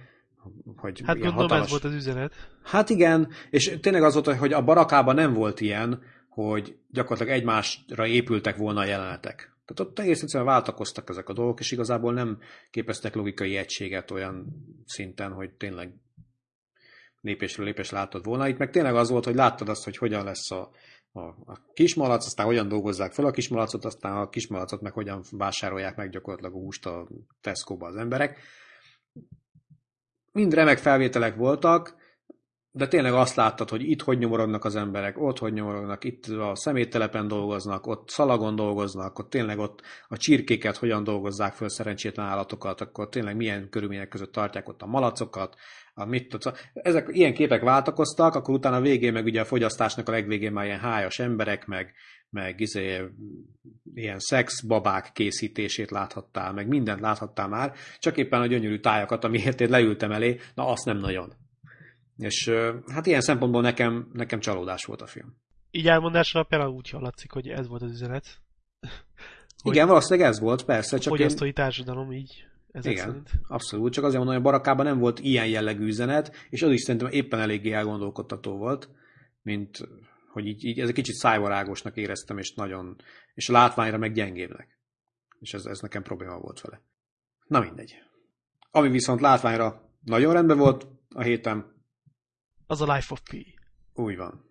Hogy 0.76 1.02
hát 1.04 1.14
gondolom 1.14 1.36
hatalmas... 1.36 1.64
ez 1.66 1.70
volt 1.70 1.84
az 1.84 1.94
üzenet. 1.94 2.32
Hát 2.62 2.90
igen, 2.90 3.28
és 3.50 3.76
tényleg 3.80 4.02
az 4.02 4.14
volt, 4.14 4.38
hogy 4.38 4.52
a 4.52 4.64
barakában 4.64 5.14
nem 5.14 5.32
volt 5.32 5.60
ilyen, 5.60 6.02
hogy 6.28 6.76
gyakorlatilag 6.88 7.38
egymásra 7.38 8.06
épültek 8.06 8.56
volna 8.56 8.80
a 8.80 8.84
jelenetek. 8.84 9.36
Tehát 9.64 9.90
ott 9.90 9.98
egész 9.98 10.22
egyszerűen 10.22 10.48
váltakoztak 10.48 11.08
ezek 11.08 11.28
a 11.28 11.32
dolgok, 11.32 11.60
és 11.60 11.70
igazából 11.70 12.12
nem 12.12 12.38
képeztek 12.70 13.14
logikai 13.14 13.56
egységet 13.56 14.10
olyan 14.10 14.46
szinten, 14.86 15.32
hogy 15.32 15.50
tényleg 15.50 15.94
lépésről 17.20 17.66
lépés 17.66 17.90
látod 17.90 18.24
volna. 18.24 18.48
Itt 18.48 18.58
meg 18.58 18.70
tényleg 18.70 18.94
az 18.94 19.10
volt, 19.10 19.24
hogy 19.24 19.34
láttad 19.34 19.68
azt, 19.68 19.84
hogy 19.84 19.96
hogyan 19.96 20.24
lesz 20.24 20.50
a, 20.50 20.70
a, 21.14 21.20
a 21.20 21.60
kismalac, 21.72 22.26
aztán 22.26 22.46
hogyan 22.46 22.68
dolgozzák 22.68 23.12
fel 23.12 23.24
a 23.24 23.30
kismalacot, 23.30 23.84
aztán 23.84 24.16
a 24.16 24.28
kismalacot 24.28 24.80
meg 24.80 24.92
hogyan 24.92 25.22
vásárolják 25.30 25.96
meg 25.96 26.10
gyakorlatilag 26.10 26.54
a 26.54 26.58
húst 26.58 26.86
a 26.86 27.08
Tesco-ba 27.40 27.86
az 27.86 27.96
emberek. 27.96 28.38
Mind 30.32 30.54
remek 30.54 30.78
felvételek 30.78 31.36
voltak, 31.36 32.02
de 32.70 32.88
tényleg 32.88 33.12
azt 33.12 33.36
láttad, 33.36 33.68
hogy 33.68 33.82
itt 33.82 34.02
hogy 34.02 34.18
nyomorognak 34.18 34.64
az 34.64 34.76
emberek, 34.76 35.20
ott 35.20 35.38
hogy 35.38 35.52
nyomorognak, 35.52 36.04
itt 36.04 36.26
a 36.26 36.54
szeméttelepen 36.54 37.28
dolgoznak, 37.28 37.86
ott 37.86 38.08
szalagon 38.08 38.56
dolgoznak, 38.56 39.18
ott 39.18 39.30
tényleg 39.30 39.58
ott 39.58 39.82
a 40.08 40.16
csirkéket 40.16 40.76
hogyan 40.76 41.04
dolgozzák 41.04 41.52
föl 41.52 41.68
szerencsétlen 41.68 42.26
állatokat, 42.26 42.80
akkor 42.80 43.08
tényleg 43.08 43.36
milyen 43.36 43.68
körülmények 43.68 44.08
között 44.08 44.32
tartják 44.32 44.68
ott 44.68 44.82
a 44.82 44.86
malacokat, 44.86 45.56
a 45.94 46.04
mit 46.04 46.28
tudsz. 46.28 46.70
Ezek 46.72 47.08
ilyen 47.10 47.34
képek 47.34 47.62
váltakoztak, 47.62 48.34
akkor 48.34 48.54
utána 48.54 48.76
a 48.76 48.80
végén 48.80 49.12
meg 49.12 49.24
ugye 49.24 49.40
a 49.40 49.44
fogyasztásnak 49.44 50.08
a 50.08 50.12
legvégén 50.12 50.52
már 50.52 50.64
ilyen 50.64 50.80
hájas 50.80 51.18
emberek, 51.18 51.66
meg, 51.66 51.94
meg 52.30 52.60
izé, 52.60 53.02
ilyen 53.94 54.18
szexbabák 54.18 55.12
készítését 55.12 55.90
láthattál, 55.90 56.52
meg 56.52 56.68
mindent 56.68 57.00
láthattál 57.00 57.48
már, 57.48 57.72
csak 57.98 58.16
éppen 58.16 58.40
a 58.40 58.46
gyönyörű 58.46 58.78
tájakat, 58.78 59.24
amiért 59.24 59.60
én 59.60 59.70
leültem 59.70 60.10
elé, 60.10 60.40
na 60.54 60.66
azt 60.66 60.84
nem 60.84 60.96
nagyon. 60.96 61.32
És 62.16 62.50
hát 62.86 63.06
ilyen 63.06 63.20
szempontból 63.20 63.62
nekem, 63.62 64.10
nekem 64.12 64.40
csalódás 64.40 64.84
volt 64.84 65.02
a 65.02 65.06
film. 65.06 65.36
Így 65.70 65.88
elmondásra 65.88 66.42
például 66.42 66.72
úgy 66.72 66.90
hallatszik, 66.90 67.30
hogy 67.30 67.48
ez 67.48 67.68
volt 67.68 67.82
az 67.82 67.90
üzenet. 67.90 68.42
Igen, 69.62 69.86
valószínűleg 69.86 70.28
ez 70.28 70.40
volt, 70.40 70.64
persze. 70.64 70.98
Csak 70.98 71.16
fogyasztói 71.16 71.48
én... 71.48 71.54
társadalom 71.54 72.12
így. 72.12 72.46
Ezek 72.74 72.92
Igen, 72.92 73.06
szerint. 73.06 73.30
abszolút. 73.48 73.92
Csak 73.92 74.04
azért 74.04 74.18
mondom, 74.24 74.36
hogy 74.36 74.44
a 74.44 74.50
barakában 74.50 74.84
nem 74.84 74.98
volt 74.98 75.18
ilyen 75.18 75.46
jellegű 75.46 75.86
üzenet, 75.86 76.36
és 76.50 76.62
az 76.62 76.70
is 76.70 76.80
szerintem 76.80 77.10
éppen 77.10 77.40
eléggé 77.40 77.72
elgondolkodtató 77.72 78.56
volt, 78.56 78.88
mint 79.42 79.88
hogy 80.32 80.46
így, 80.46 80.64
így 80.64 80.80
ez 80.80 80.88
egy 80.88 80.94
kicsit 80.94 81.14
szájvarágosnak 81.14 81.96
éreztem, 81.96 82.38
és 82.38 82.54
nagyon, 82.54 82.96
és 83.34 83.48
a 83.48 83.52
látványra 83.52 83.98
meg 83.98 84.12
gyengébbnek. 84.12 84.78
És 85.38 85.54
ez, 85.54 85.64
ez 85.64 85.80
nekem 85.80 86.02
probléma 86.02 86.38
volt 86.38 86.60
vele. 86.60 86.82
Na 87.46 87.60
mindegy. 87.60 87.94
Ami 88.70 88.88
viszont 88.88 89.20
látványra 89.20 89.90
nagyon 90.00 90.32
rendben 90.32 90.58
volt 90.58 90.86
a 91.08 91.22
héten, 91.22 91.74
az 92.66 92.80
a 92.80 92.94
Life 92.94 93.12
of 93.12 93.20
Pi. 93.30 93.58
Úgy 93.92 94.16
van. 94.16 94.44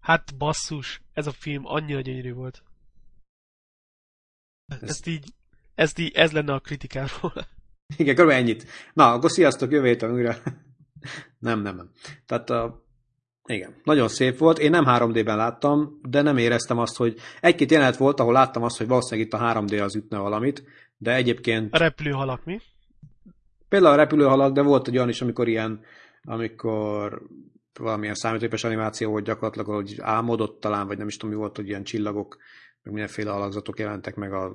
Hát 0.00 0.36
basszus, 0.36 1.02
ez 1.12 1.26
a 1.26 1.32
film 1.32 1.66
annyira 1.66 2.00
gyönyörű 2.00 2.32
volt. 2.32 2.62
Ez... 4.66 4.82
Ezt 4.82 4.90
ezt 4.90 5.06
így, 5.06 5.34
ez 5.74 6.32
lenne 6.32 6.52
a 6.52 6.58
kritikáról. 6.58 7.32
Igen, 7.96 8.14
kb. 8.14 8.28
ennyit. 8.28 8.66
Na, 8.92 9.12
akkor 9.12 9.30
sziasztok, 9.30 9.72
jövő 9.72 9.86
héten 9.86 10.12
újra. 10.12 10.34
nem, 11.38 11.60
nem, 11.60 11.76
nem. 11.76 11.90
Tehát 12.26 12.50
a, 12.50 12.86
igen, 13.46 13.80
nagyon 13.84 14.08
szép 14.08 14.38
volt. 14.38 14.58
Én 14.58 14.70
nem 14.70 14.84
3D-ben 14.86 15.36
láttam, 15.36 16.00
de 16.02 16.22
nem 16.22 16.36
éreztem 16.36 16.78
azt, 16.78 16.96
hogy 16.96 17.18
egy-két 17.40 17.70
jelenet 17.70 17.96
volt, 17.96 18.20
ahol 18.20 18.32
láttam 18.32 18.62
azt, 18.62 18.78
hogy 18.78 18.86
valószínűleg 18.86 19.26
itt 19.26 19.34
a 19.34 19.38
3D 19.38 19.82
az 19.82 19.96
ütne 19.96 20.18
valamit, 20.18 20.64
de 20.96 21.14
egyébként... 21.14 21.74
A 21.74 21.78
repülőhalak 21.78 22.44
mi? 22.44 22.60
Például 23.68 23.92
a 23.92 23.96
repülőhalak, 23.96 24.52
de 24.52 24.62
volt 24.62 24.88
egy 24.88 24.96
olyan 24.96 25.08
is, 25.08 25.22
amikor 25.22 25.48
ilyen 25.48 25.84
amikor 26.24 27.22
valamilyen 27.78 28.14
számítógépes 28.14 28.64
animáció 28.64 29.10
volt 29.10 29.24
gyakorlatilag, 29.24 29.66
hogy 29.66 29.96
álmodott 30.00 30.60
talán, 30.60 30.86
vagy 30.86 30.98
nem 30.98 31.06
is 31.06 31.16
tudom 31.16 31.34
mi 31.34 31.40
volt, 31.40 31.56
hogy 31.56 31.68
ilyen 31.68 31.84
csillagok, 31.84 32.36
meg 32.82 32.92
mindenféle 32.92 33.32
alakzatok 33.32 33.78
jelentek 33.78 34.14
meg 34.14 34.32
a 34.32 34.54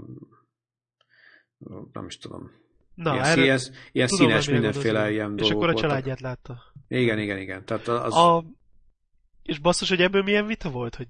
nem 1.93 2.05
is 2.05 2.17
tudom. 2.17 2.51
Na, 2.95 3.13
ilyen, 3.13 3.25
erre 3.25 3.57
színes, 3.57 3.69
ilyen 3.91 4.07
tudom, 4.07 4.27
színes 4.27 4.49
mindenféle 4.49 5.01
az 5.01 5.09
ilyen 5.09 5.37
És 5.37 5.47
dolgok 5.47 5.61
akkor 5.61 5.75
a 5.75 5.79
családját 5.79 6.19
voltak. 6.19 6.47
látta. 6.47 6.63
Igen, 6.87 7.19
igen, 7.19 7.37
igen. 7.37 7.65
Tehát 7.65 7.87
az... 7.87 8.15
A... 8.15 8.45
És 9.43 9.59
basszus, 9.59 9.89
hogy 9.89 10.01
ebből 10.01 10.23
milyen 10.23 10.45
vita 10.45 10.69
volt, 10.69 10.95
hogy 10.95 11.07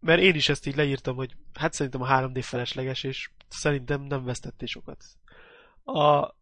mert 0.00 0.20
én 0.20 0.34
is 0.34 0.48
ezt 0.48 0.66
így 0.66 0.76
leírtam, 0.76 1.16
hogy 1.16 1.36
hát 1.54 1.72
szerintem 1.72 2.02
a 2.02 2.08
3D 2.08 2.38
felesleges, 2.42 3.04
és 3.04 3.30
szerintem 3.48 4.02
nem 4.02 4.24
vesztettél 4.24 4.68
sokat. 4.68 5.04
A, 5.84 6.34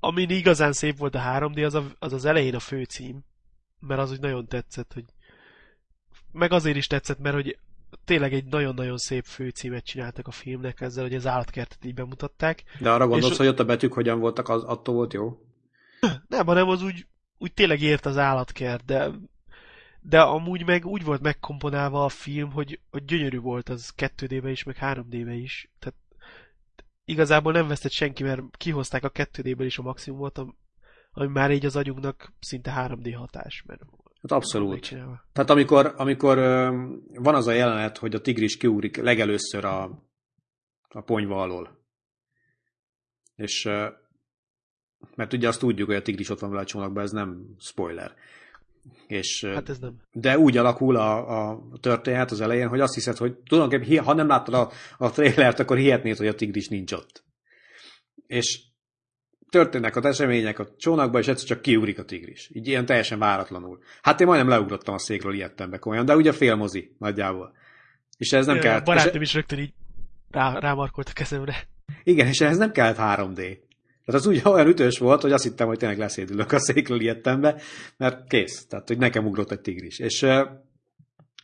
ami 0.00 0.22
igazán 0.22 0.72
szép 0.72 0.98
volt 0.98 1.14
a 1.14 1.20
3D, 1.20 1.64
az, 1.64 1.74
a, 1.74 1.84
az 1.98 2.12
az 2.12 2.24
elején 2.24 2.54
a 2.54 2.60
főcím, 2.60 3.24
mert 3.78 4.00
az 4.00 4.10
úgy 4.10 4.20
nagyon 4.20 4.46
tetszett, 4.46 4.92
hogy 4.92 5.04
meg 6.32 6.52
azért 6.52 6.76
is 6.76 6.86
tetszett, 6.86 7.18
mert 7.18 7.34
hogy 7.34 7.58
tényleg 8.04 8.32
egy 8.32 8.44
nagyon-nagyon 8.44 8.96
szép 8.96 9.24
főcímet 9.24 9.84
csináltak 9.84 10.26
a 10.26 10.30
filmnek 10.30 10.80
ezzel, 10.80 11.02
hogy 11.02 11.14
az 11.14 11.26
állatkertet 11.26 11.84
így 11.84 11.94
bemutatták. 11.94 12.62
De 12.78 12.90
arra 12.90 13.06
gondolsz, 13.06 13.32
és... 13.32 13.38
hogy 13.38 13.46
ott 13.46 13.60
a 13.60 13.64
betűk 13.64 13.92
hogyan 13.92 14.20
voltak, 14.20 14.48
az 14.48 14.62
attól 14.62 14.94
volt 14.94 15.12
jó? 15.12 15.38
Nem, 16.28 16.46
hanem 16.46 16.68
az 16.68 16.82
úgy, 16.82 17.06
úgy 17.38 17.52
tényleg 17.52 17.80
ért 17.80 18.06
az 18.06 18.18
állatkert, 18.18 18.84
de 18.84 19.10
de 20.04 20.20
amúgy 20.20 20.64
meg 20.64 20.86
úgy 20.86 21.04
volt 21.04 21.20
megkomponálva 21.20 22.04
a 22.04 22.08
film, 22.08 22.50
hogy, 22.50 22.80
hogy 22.90 23.04
gyönyörű 23.04 23.38
volt 23.38 23.68
az 23.68 23.92
2D-be 23.96 24.50
is, 24.50 24.62
meg 24.62 24.76
3D-be 24.80 25.34
is. 25.34 25.70
Tehát 25.78 25.98
igazából 27.04 27.52
nem 27.52 27.68
vesztett 27.68 27.90
senki, 27.90 28.22
mert 28.22 28.42
kihozták 28.56 29.04
a 29.04 29.10
2D-ből 29.10 29.64
is 29.64 29.78
a 29.78 29.82
maximumot, 29.82 30.38
ami 31.12 31.26
már 31.26 31.50
így 31.50 31.66
az 31.66 31.76
agyunknak 31.76 32.32
szinte 32.40 32.72
3D 32.76 33.14
hatás. 33.16 33.62
Mert 33.66 33.82
hát 34.22 34.32
abszolút. 34.32 34.88
Tehát 35.32 35.50
amikor, 35.50 35.94
amikor 35.96 36.36
van 37.14 37.34
az 37.34 37.46
a 37.46 37.52
jelenet, 37.52 37.98
hogy 37.98 38.14
a 38.14 38.20
tigris 38.20 38.56
kiúrik 38.56 38.96
legelőször 38.96 39.64
a, 39.64 39.82
a 40.88 41.00
ponyva 41.00 41.42
alól, 41.42 41.80
és 43.36 43.68
mert 45.14 45.32
ugye 45.32 45.48
azt 45.48 45.60
tudjuk, 45.60 45.86
hogy 45.86 45.96
a 45.96 46.02
tigris 46.02 46.30
ott 46.30 46.38
van 46.38 46.50
vele 46.50 46.62
a 46.62 46.66
csónakban, 46.66 47.02
ez 47.02 47.10
nem 47.10 47.54
spoiler. 47.58 48.14
És, 49.06 49.44
hát 49.44 49.68
ez 49.68 49.78
nem. 49.78 49.96
De 50.12 50.38
úgy 50.38 50.56
alakul 50.56 50.96
a, 50.96 51.48
a 51.48 51.62
történet 51.80 52.30
az 52.30 52.40
elején, 52.40 52.68
hogy 52.68 52.80
azt 52.80 52.94
hiszed, 52.94 53.16
hogy 53.16 53.34
tulajdonképpen, 53.34 54.04
ha 54.04 54.14
nem 54.14 54.26
láttad 54.26 54.54
a, 54.54 54.70
a 54.98 55.10
trailert, 55.10 55.58
akkor 55.58 55.76
hihetnéd, 55.76 56.16
hogy 56.16 56.26
a 56.26 56.34
tigris 56.34 56.68
nincs 56.68 56.92
ott. 56.92 57.24
És 58.26 58.60
történnek 59.52 59.96
az 59.96 60.04
események 60.04 60.58
a 60.58 60.74
csónakban, 60.76 61.20
és 61.20 61.28
egyszer 61.28 61.46
csak 61.46 61.62
kiugrik 61.62 61.98
a 61.98 62.04
tigris. 62.04 62.50
Így 62.52 62.66
ilyen 62.66 62.86
teljesen 62.86 63.18
váratlanul. 63.18 63.78
Hát 64.02 64.20
én 64.20 64.26
majdnem 64.26 64.48
leugrottam 64.48 64.94
a 64.94 64.98
székről, 64.98 65.34
ijedtem 65.34 65.70
be 65.70 65.78
komolyan, 65.78 66.04
de 66.04 66.16
ugye 66.16 66.32
fél 66.32 66.54
mozi 66.54 66.94
nagyjából. 66.98 67.52
És 68.16 68.32
ez 68.32 68.46
nem 68.46 68.58
kell. 68.58 68.78
A 68.78 68.82
barátom 68.82 69.22
is 69.22 69.34
rögtön 69.34 69.58
így 69.58 69.72
rá, 70.30 70.58
rámarkolt 70.58 71.08
a 71.08 71.12
kezemre. 71.12 71.68
Igen, 72.02 72.26
és 72.26 72.40
ehhez 72.40 72.58
nem 72.58 72.72
kellett 72.72 72.96
3D. 72.98 73.36
Tehát 74.04 74.20
az 74.20 74.26
úgy 74.26 74.40
olyan 74.54 74.66
ütős 74.66 74.98
volt, 74.98 75.22
hogy 75.22 75.32
azt 75.32 75.44
hittem, 75.44 75.66
hogy 75.66 75.78
tényleg 75.78 75.98
leszédülök 75.98 76.52
a 76.52 76.58
székről 76.58 77.00
ijedtem 77.00 77.40
be, 77.40 77.60
mert 77.96 78.28
kész. 78.28 78.66
Tehát, 78.66 78.88
hogy 78.88 78.98
nekem 78.98 79.26
ugrott 79.26 79.50
egy 79.50 79.60
tigris. 79.60 79.98
És, 79.98 80.26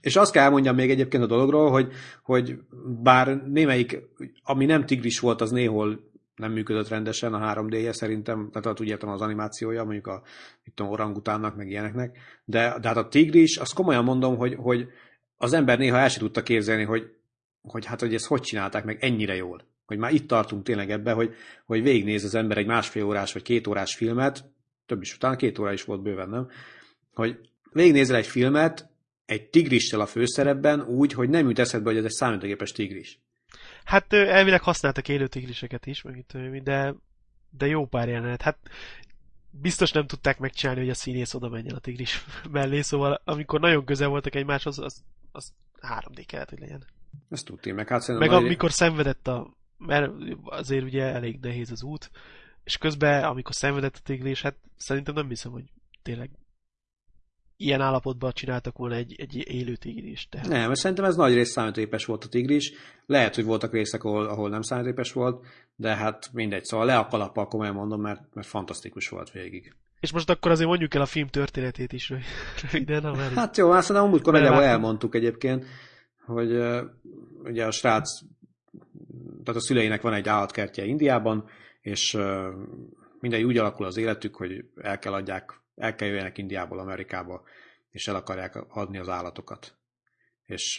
és 0.00 0.16
azt 0.16 0.32
kell 0.32 0.42
elmondjam 0.42 0.74
még 0.74 0.90
egyébként 0.90 1.22
a 1.22 1.26
dologról, 1.26 1.70
hogy, 1.70 1.92
hogy 2.22 2.58
bár 3.02 3.42
némelyik, 3.46 3.98
ami 4.42 4.64
nem 4.64 4.86
tigris 4.86 5.20
volt, 5.20 5.40
az 5.40 5.50
néhol 5.50 6.07
nem 6.38 6.52
működött 6.52 6.88
rendesen 6.88 7.34
a 7.34 7.54
3D-je 7.54 7.92
szerintem, 7.92 8.50
tehát 8.52 8.80
úgy 8.80 8.88
értem 8.88 9.08
az 9.08 9.20
animációja, 9.20 9.84
mondjuk 9.84 10.06
a 10.06 10.22
itt 10.64 10.74
tudom, 10.74 10.92
orangutánnak, 10.92 11.56
meg 11.56 11.68
ilyeneknek, 11.68 12.18
de, 12.44 12.78
de 12.80 12.88
hát 12.88 12.96
a 12.96 13.08
tigris, 13.08 13.56
azt 13.56 13.74
komolyan 13.74 14.04
mondom, 14.04 14.36
hogy, 14.36 14.54
hogy 14.54 14.88
az 15.36 15.52
ember 15.52 15.78
néha 15.78 15.98
el 15.98 16.08
sem 16.08 16.20
tudta 16.20 16.42
képzelni, 16.42 16.84
hogy, 16.84 17.14
hogy 17.62 17.84
hát, 17.84 18.00
hogy 18.00 18.14
ezt 18.14 18.26
hogy 18.26 18.40
csinálták 18.40 18.84
meg 18.84 18.98
ennyire 19.00 19.34
jól 19.34 19.66
hogy 19.88 19.98
már 19.98 20.12
itt 20.12 20.26
tartunk 20.26 20.62
tényleg 20.64 20.90
ebbe, 20.90 21.12
hogy, 21.12 21.34
hogy 21.66 21.82
végignéz 21.82 22.24
az 22.24 22.34
ember 22.34 22.58
egy 22.58 22.66
másfél 22.66 23.04
órás 23.04 23.32
vagy 23.32 23.42
két 23.42 23.66
órás 23.66 23.94
filmet, 23.94 24.44
több 24.86 25.02
is 25.02 25.14
utána 25.14 25.36
két 25.36 25.58
óra 25.58 25.72
is 25.72 25.84
volt 25.84 26.02
bőven, 26.02 26.28
nem? 26.28 26.48
Hogy 27.14 27.38
végignézel 27.72 28.16
egy 28.16 28.26
filmet 28.26 28.90
egy 29.24 29.48
tigrissel 29.48 30.00
a 30.00 30.06
főszerepben 30.06 30.80
úgy, 30.80 31.12
hogy 31.12 31.28
nem 31.28 31.48
jut 31.48 31.58
eszedbe, 31.58 31.88
hogy 31.88 31.98
ez 31.98 32.04
egy 32.04 32.10
számítógépes 32.10 32.72
tigris. 32.72 33.20
Hát 33.88 34.12
elvileg 34.12 34.62
használtak 34.62 35.08
élő 35.08 35.26
tigriseket 35.26 35.86
is, 35.86 36.02
meg 36.02 36.16
itt, 36.16 36.62
de, 36.62 36.94
de 37.50 37.66
jó 37.66 37.86
pár 37.86 38.08
jelenet. 38.08 38.42
Hát 38.42 38.58
biztos 39.50 39.92
nem 39.92 40.06
tudták 40.06 40.38
megcsinálni, 40.38 40.80
hogy 40.80 40.90
a 40.90 40.94
színész 40.94 41.34
oda 41.34 41.48
menjen 41.48 41.74
a 41.74 41.78
tigris 41.78 42.24
mellé, 42.50 42.80
szóval 42.80 43.20
amikor 43.24 43.60
nagyon 43.60 43.84
közel 43.84 44.08
voltak 44.08 44.34
egymáshoz, 44.34 44.78
az, 44.78 45.04
az 45.32 45.52
3D 45.80 46.24
kellett, 46.26 46.48
hogy 46.48 46.58
legyen. 46.58 46.84
Ezt 47.30 47.44
tudtam, 47.44 47.74
meg 47.74 47.88
hát 47.88 48.08
Meg 48.08 48.30
amikor 48.30 48.72
szenvedett 48.72 49.28
a 49.28 49.56
mert 49.78 50.12
azért 50.44 50.84
ugye 50.84 51.04
elég 51.04 51.38
nehéz 51.40 51.70
az 51.70 51.82
út, 51.82 52.10
és 52.64 52.78
közben, 52.78 53.24
amikor 53.24 53.54
szenvedett 53.54 53.96
a 53.96 54.02
tigris, 54.02 54.42
hát 54.42 54.56
szerintem 54.76 55.14
nem 55.14 55.28
hiszem, 55.28 55.52
hogy 55.52 55.64
tényleg 56.02 56.30
ilyen 57.60 57.80
állapotban 57.80 58.32
csináltak 58.32 58.76
volna 58.76 58.94
egy, 58.94 59.14
egy 59.18 59.36
élő 59.36 59.76
tigris. 59.76 60.28
Tehát... 60.28 60.48
Nem, 60.48 60.66
mert 60.66 60.80
szerintem 60.80 61.04
ez 61.04 61.16
nagy 61.16 61.34
rész 61.34 61.50
számítógépes 61.50 62.04
volt 62.04 62.24
a 62.24 62.28
tigris. 62.28 62.72
Lehet, 63.06 63.34
hogy 63.34 63.44
voltak 63.44 63.72
részek, 63.72 64.04
ahol, 64.04 64.26
ahol 64.26 64.48
nem 64.48 64.62
számítógépes 64.62 65.12
volt, 65.12 65.46
de 65.76 65.96
hát 65.96 66.30
mindegy, 66.32 66.64
szóval 66.64 66.86
le 66.86 66.98
a 66.98 67.06
kalappal, 67.06 67.48
komolyan 67.48 67.74
mondom, 67.74 68.00
mert, 68.00 68.34
mert 68.34 68.46
fantasztikus 68.46 69.08
volt 69.08 69.30
végig. 69.30 69.74
És 70.00 70.12
most 70.12 70.30
akkor 70.30 70.50
azért 70.50 70.68
mondjuk 70.68 70.94
el 70.94 71.00
a 71.00 71.06
film 71.06 71.26
történetét 71.26 71.92
is 71.92 72.12
röviden, 72.62 73.02
ha 73.02 73.14
már 73.14 73.32
Hát 73.32 73.56
jó, 73.56 73.70
azt 73.70 73.88
mondom, 73.88 74.10
múltkor 74.10 74.32
nagyjából 74.32 74.62
elmondtuk 74.62 75.14
egyébként, 75.14 75.66
hogy 76.26 76.52
uh, 76.52 76.80
ugye 77.44 77.66
a 77.66 77.70
srác, 77.70 78.20
tehát 79.44 79.60
a 79.60 79.64
szüleinek 79.64 80.02
van 80.02 80.12
egy 80.12 80.28
állatkertje 80.28 80.84
Indiában, 80.84 81.48
és 81.80 82.14
uh, 82.14 82.46
mindegy 83.20 83.42
úgy 83.42 83.56
alakul 83.56 83.86
az 83.86 83.96
életük, 83.96 84.36
hogy 84.36 84.64
el 84.76 84.98
kell 84.98 85.12
adják, 85.12 85.60
el 85.78 85.94
kell 85.94 86.08
jöjjenek 86.08 86.38
Indiából 86.38 86.78
Amerikába, 86.78 87.42
és 87.90 88.08
el 88.08 88.14
akarják 88.14 88.56
adni 88.68 88.98
az 88.98 89.08
állatokat. 89.08 89.76
És 90.44 90.78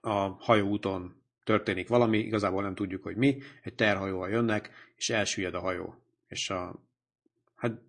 a 0.00 0.28
hajóúton 0.38 1.22
történik 1.44 1.88
valami, 1.88 2.18
igazából 2.18 2.62
nem 2.62 2.74
tudjuk, 2.74 3.02
hogy 3.02 3.16
mi, 3.16 3.42
egy 3.62 3.74
terhajóval 3.74 4.28
jönnek, 4.28 4.70
és 4.96 5.10
elsüllyed 5.10 5.54
a 5.54 5.60
hajó. 5.60 5.94
És 6.26 6.50
a 6.50 6.74
hát 7.54 7.80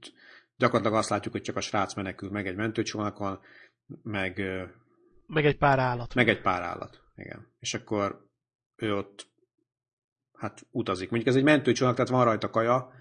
gyakorlatilag 0.57 0.97
azt 0.97 1.09
látjuk, 1.09 1.33
hogy 1.33 1.41
csak 1.41 1.55
a 1.55 1.61
srác 1.61 1.93
menekül 1.93 2.29
meg 2.29 2.47
egy 2.47 2.55
mentőcsónakon, 2.55 3.39
meg... 4.03 4.41
Meg 5.27 5.45
egy 5.45 5.57
pár 5.57 5.79
állat. 5.79 6.13
Meg 6.13 6.29
egy 6.29 6.41
pár 6.41 6.61
állat, 6.61 7.01
igen. 7.15 7.47
És 7.59 7.73
akkor 7.73 8.27
ő 8.75 8.95
ott 8.95 9.27
hát 10.33 10.65
utazik. 10.71 11.09
Mondjuk 11.09 11.31
ez 11.31 11.39
egy 11.39 11.47
mentőcsónak, 11.47 11.95
tehát 11.95 12.09
van 12.09 12.23
rajta 12.23 12.49
kaja, 12.49 12.93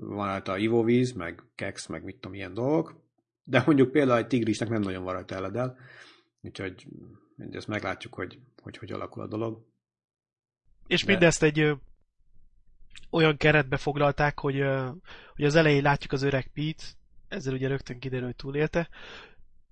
van 0.00 0.26
rajta 0.26 0.58
ivóvíz, 0.58 1.12
meg 1.12 1.42
keks, 1.54 1.86
meg 1.86 2.04
mit 2.04 2.14
tudom, 2.14 2.34
ilyen 2.34 2.54
dolgok, 2.54 3.00
de 3.44 3.62
mondjuk 3.66 3.90
például 3.90 4.18
egy 4.18 4.26
tigrisnek 4.26 4.68
nem 4.68 4.80
nagyon 4.80 5.04
van 5.04 5.12
rajta 5.12 5.34
eledel, 5.34 5.78
úgyhogy 6.40 6.86
ezt 7.52 7.68
meglátjuk, 7.68 8.14
hogy 8.14 8.38
hogy, 8.62 8.76
hogy 8.76 8.92
alakul 8.92 9.22
a 9.22 9.26
dolog. 9.26 9.66
És 10.86 11.04
de... 11.04 11.10
mindezt 11.10 11.42
egy 11.42 11.72
olyan 13.10 13.36
keretbe 13.36 13.76
foglalták, 13.76 14.38
hogy, 14.38 14.62
hogy 15.34 15.44
az 15.44 15.54
elején 15.54 15.82
látjuk 15.82 16.12
az 16.12 16.22
öreg 16.22 16.50
Pete, 16.52 16.84
ezzel 17.28 17.54
ugye 17.54 17.68
rögtön 17.68 17.98
kiderül, 17.98 18.26
hogy 18.26 18.36
túlélte, 18.36 18.88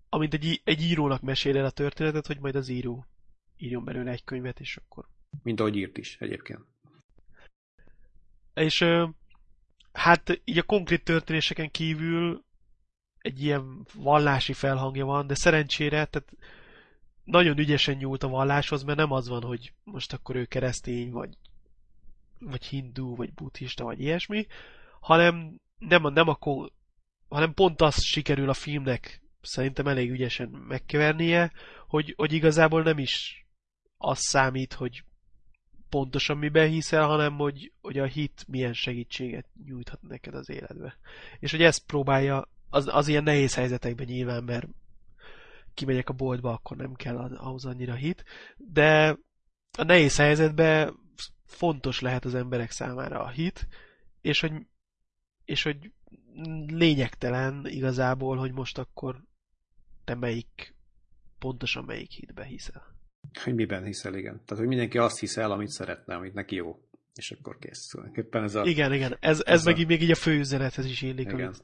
amint 0.08 0.34
egy, 0.34 0.60
egy 0.64 0.82
írónak 0.82 1.20
mesél 1.20 1.56
el 1.56 1.64
a 1.64 1.70
történetet, 1.70 2.26
hogy 2.26 2.40
majd 2.40 2.54
az 2.54 2.68
író 2.68 3.06
írjon 3.56 3.84
belőle 3.84 4.10
egy 4.10 4.24
könyvet, 4.24 4.60
és 4.60 4.76
akkor... 4.76 5.08
Mint 5.42 5.60
ahogy 5.60 5.76
írt 5.76 5.98
is 5.98 6.16
egyébként. 6.20 6.60
És 8.54 8.84
hát 9.92 10.40
így 10.44 10.58
a 10.58 10.62
konkrét 10.62 11.04
történéseken 11.04 11.70
kívül 11.70 12.44
egy 13.18 13.42
ilyen 13.42 13.86
vallási 13.94 14.52
felhangja 14.52 15.04
van, 15.04 15.26
de 15.26 15.34
szerencsére, 15.34 16.04
tehát 16.04 16.32
nagyon 17.24 17.58
ügyesen 17.58 17.96
nyúlt 17.96 18.22
a 18.22 18.28
valláshoz, 18.28 18.82
mert 18.82 18.98
nem 18.98 19.12
az 19.12 19.28
van, 19.28 19.42
hogy 19.42 19.72
most 19.84 20.12
akkor 20.12 20.36
ő 20.36 20.44
keresztény, 20.44 21.10
vagy 21.10 21.36
vagy 22.38 22.64
hindu, 22.64 23.16
vagy 23.16 23.32
buddhista, 23.32 23.84
vagy 23.84 24.00
ilyesmi, 24.00 24.46
hanem 25.00 25.60
nem, 25.78 26.04
a, 26.04 26.10
nem 26.10 26.28
a, 26.28 26.38
hanem 27.28 27.54
pont 27.54 27.80
azt 27.80 28.02
sikerül 28.02 28.48
a 28.48 28.54
filmnek 28.54 29.22
szerintem 29.40 29.86
elég 29.86 30.10
ügyesen 30.10 30.48
megkevernie, 30.48 31.52
hogy, 31.86 32.14
hogy 32.16 32.32
igazából 32.32 32.82
nem 32.82 32.98
is 32.98 33.46
az 33.96 34.18
számít, 34.18 34.72
hogy 34.72 35.04
pontosan 35.88 36.38
miben 36.38 36.68
hiszel, 36.68 37.06
hanem 37.06 37.36
hogy, 37.36 37.72
hogy 37.80 37.98
a 37.98 38.04
hit 38.04 38.44
milyen 38.48 38.72
segítséget 38.72 39.46
nyújthat 39.64 40.02
neked 40.02 40.34
az 40.34 40.50
életbe. 40.50 40.98
És 41.40 41.50
hogy 41.50 41.62
ezt 41.62 41.86
próbálja, 41.86 42.48
az, 42.70 42.88
az 42.92 43.08
ilyen 43.08 43.22
nehéz 43.22 43.54
helyzetekben 43.54 44.06
nyilván, 44.06 44.44
mert 44.44 44.66
kimegyek 45.74 46.08
a 46.08 46.12
boltba, 46.12 46.52
akkor 46.52 46.76
nem 46.76 46.94
kell 46.94 47.16
ahhoz 47.16 47.64
annyira 47.64 47.94
hit, 47.94 48.24
de 48.56 49.16
a 49.78 49.82
nehéz 49.82 50.16
helyzetben 50.16 50.94
fontos 51.44 52.00
lehet 52.00 52.24
az 52.24 52.34
emberek 52.34 52.70
számára 52.70 53.22
a 53.22 53.28
hit, 53.28 53.68
és 54.20 54.40
hogy, 54.40 54.52
és 55.44 55.62
hogy 55.62 55.92
lényegtelen 56.66 57.66
igazából, 57.66 58.36
hogy 58.36 58.52
most 58.52 58.78
akkor 58.78 59.22
te 60.04 60.14
melyik, 60.14 60.74
pontosan 61.38 61.84
melyik 61.84 62.10
hitbe 62.10 62.44
hiszel. 62.44 62.97
Hogy 63.44 63.54
miben 63.54 63.84
hiszel, 63.84 64.14
igen. 64.14 64.32
Tehát, 64.32 64.58
hogy 64.58 64.66
mindenki 64.66 64.98
azt 64.98 65.18
hiszel, 65.18 65.50
amit 65.50 65.68
szeretne, 65.68 66.14
amit 66.14 66.34
neki 66.34 66.54
jó. 66.54 66.82
És 67.14 67.30
akkor 67.30 67.58
kész. 67.58 67.94
Éppen 68.14 68.42
ez 68.42 68.54
a, 68.54 68.64
igen, 68.64 68.92
igen. 68.92 69.16
Ez, 69.20 69.38
ez, 69.38 69.42
ez 69.46 69.64
meg 69.64 69.76
a... 69.78 69.86
még 69.86 70.02
így 70.02 70.10
a 70.10 70.14
főüzenethez 70.14 70.84
is 70.84 71.02
illik. 71.02 71.32
Igen. 71.32 71.46
Amit, 71.46 71.62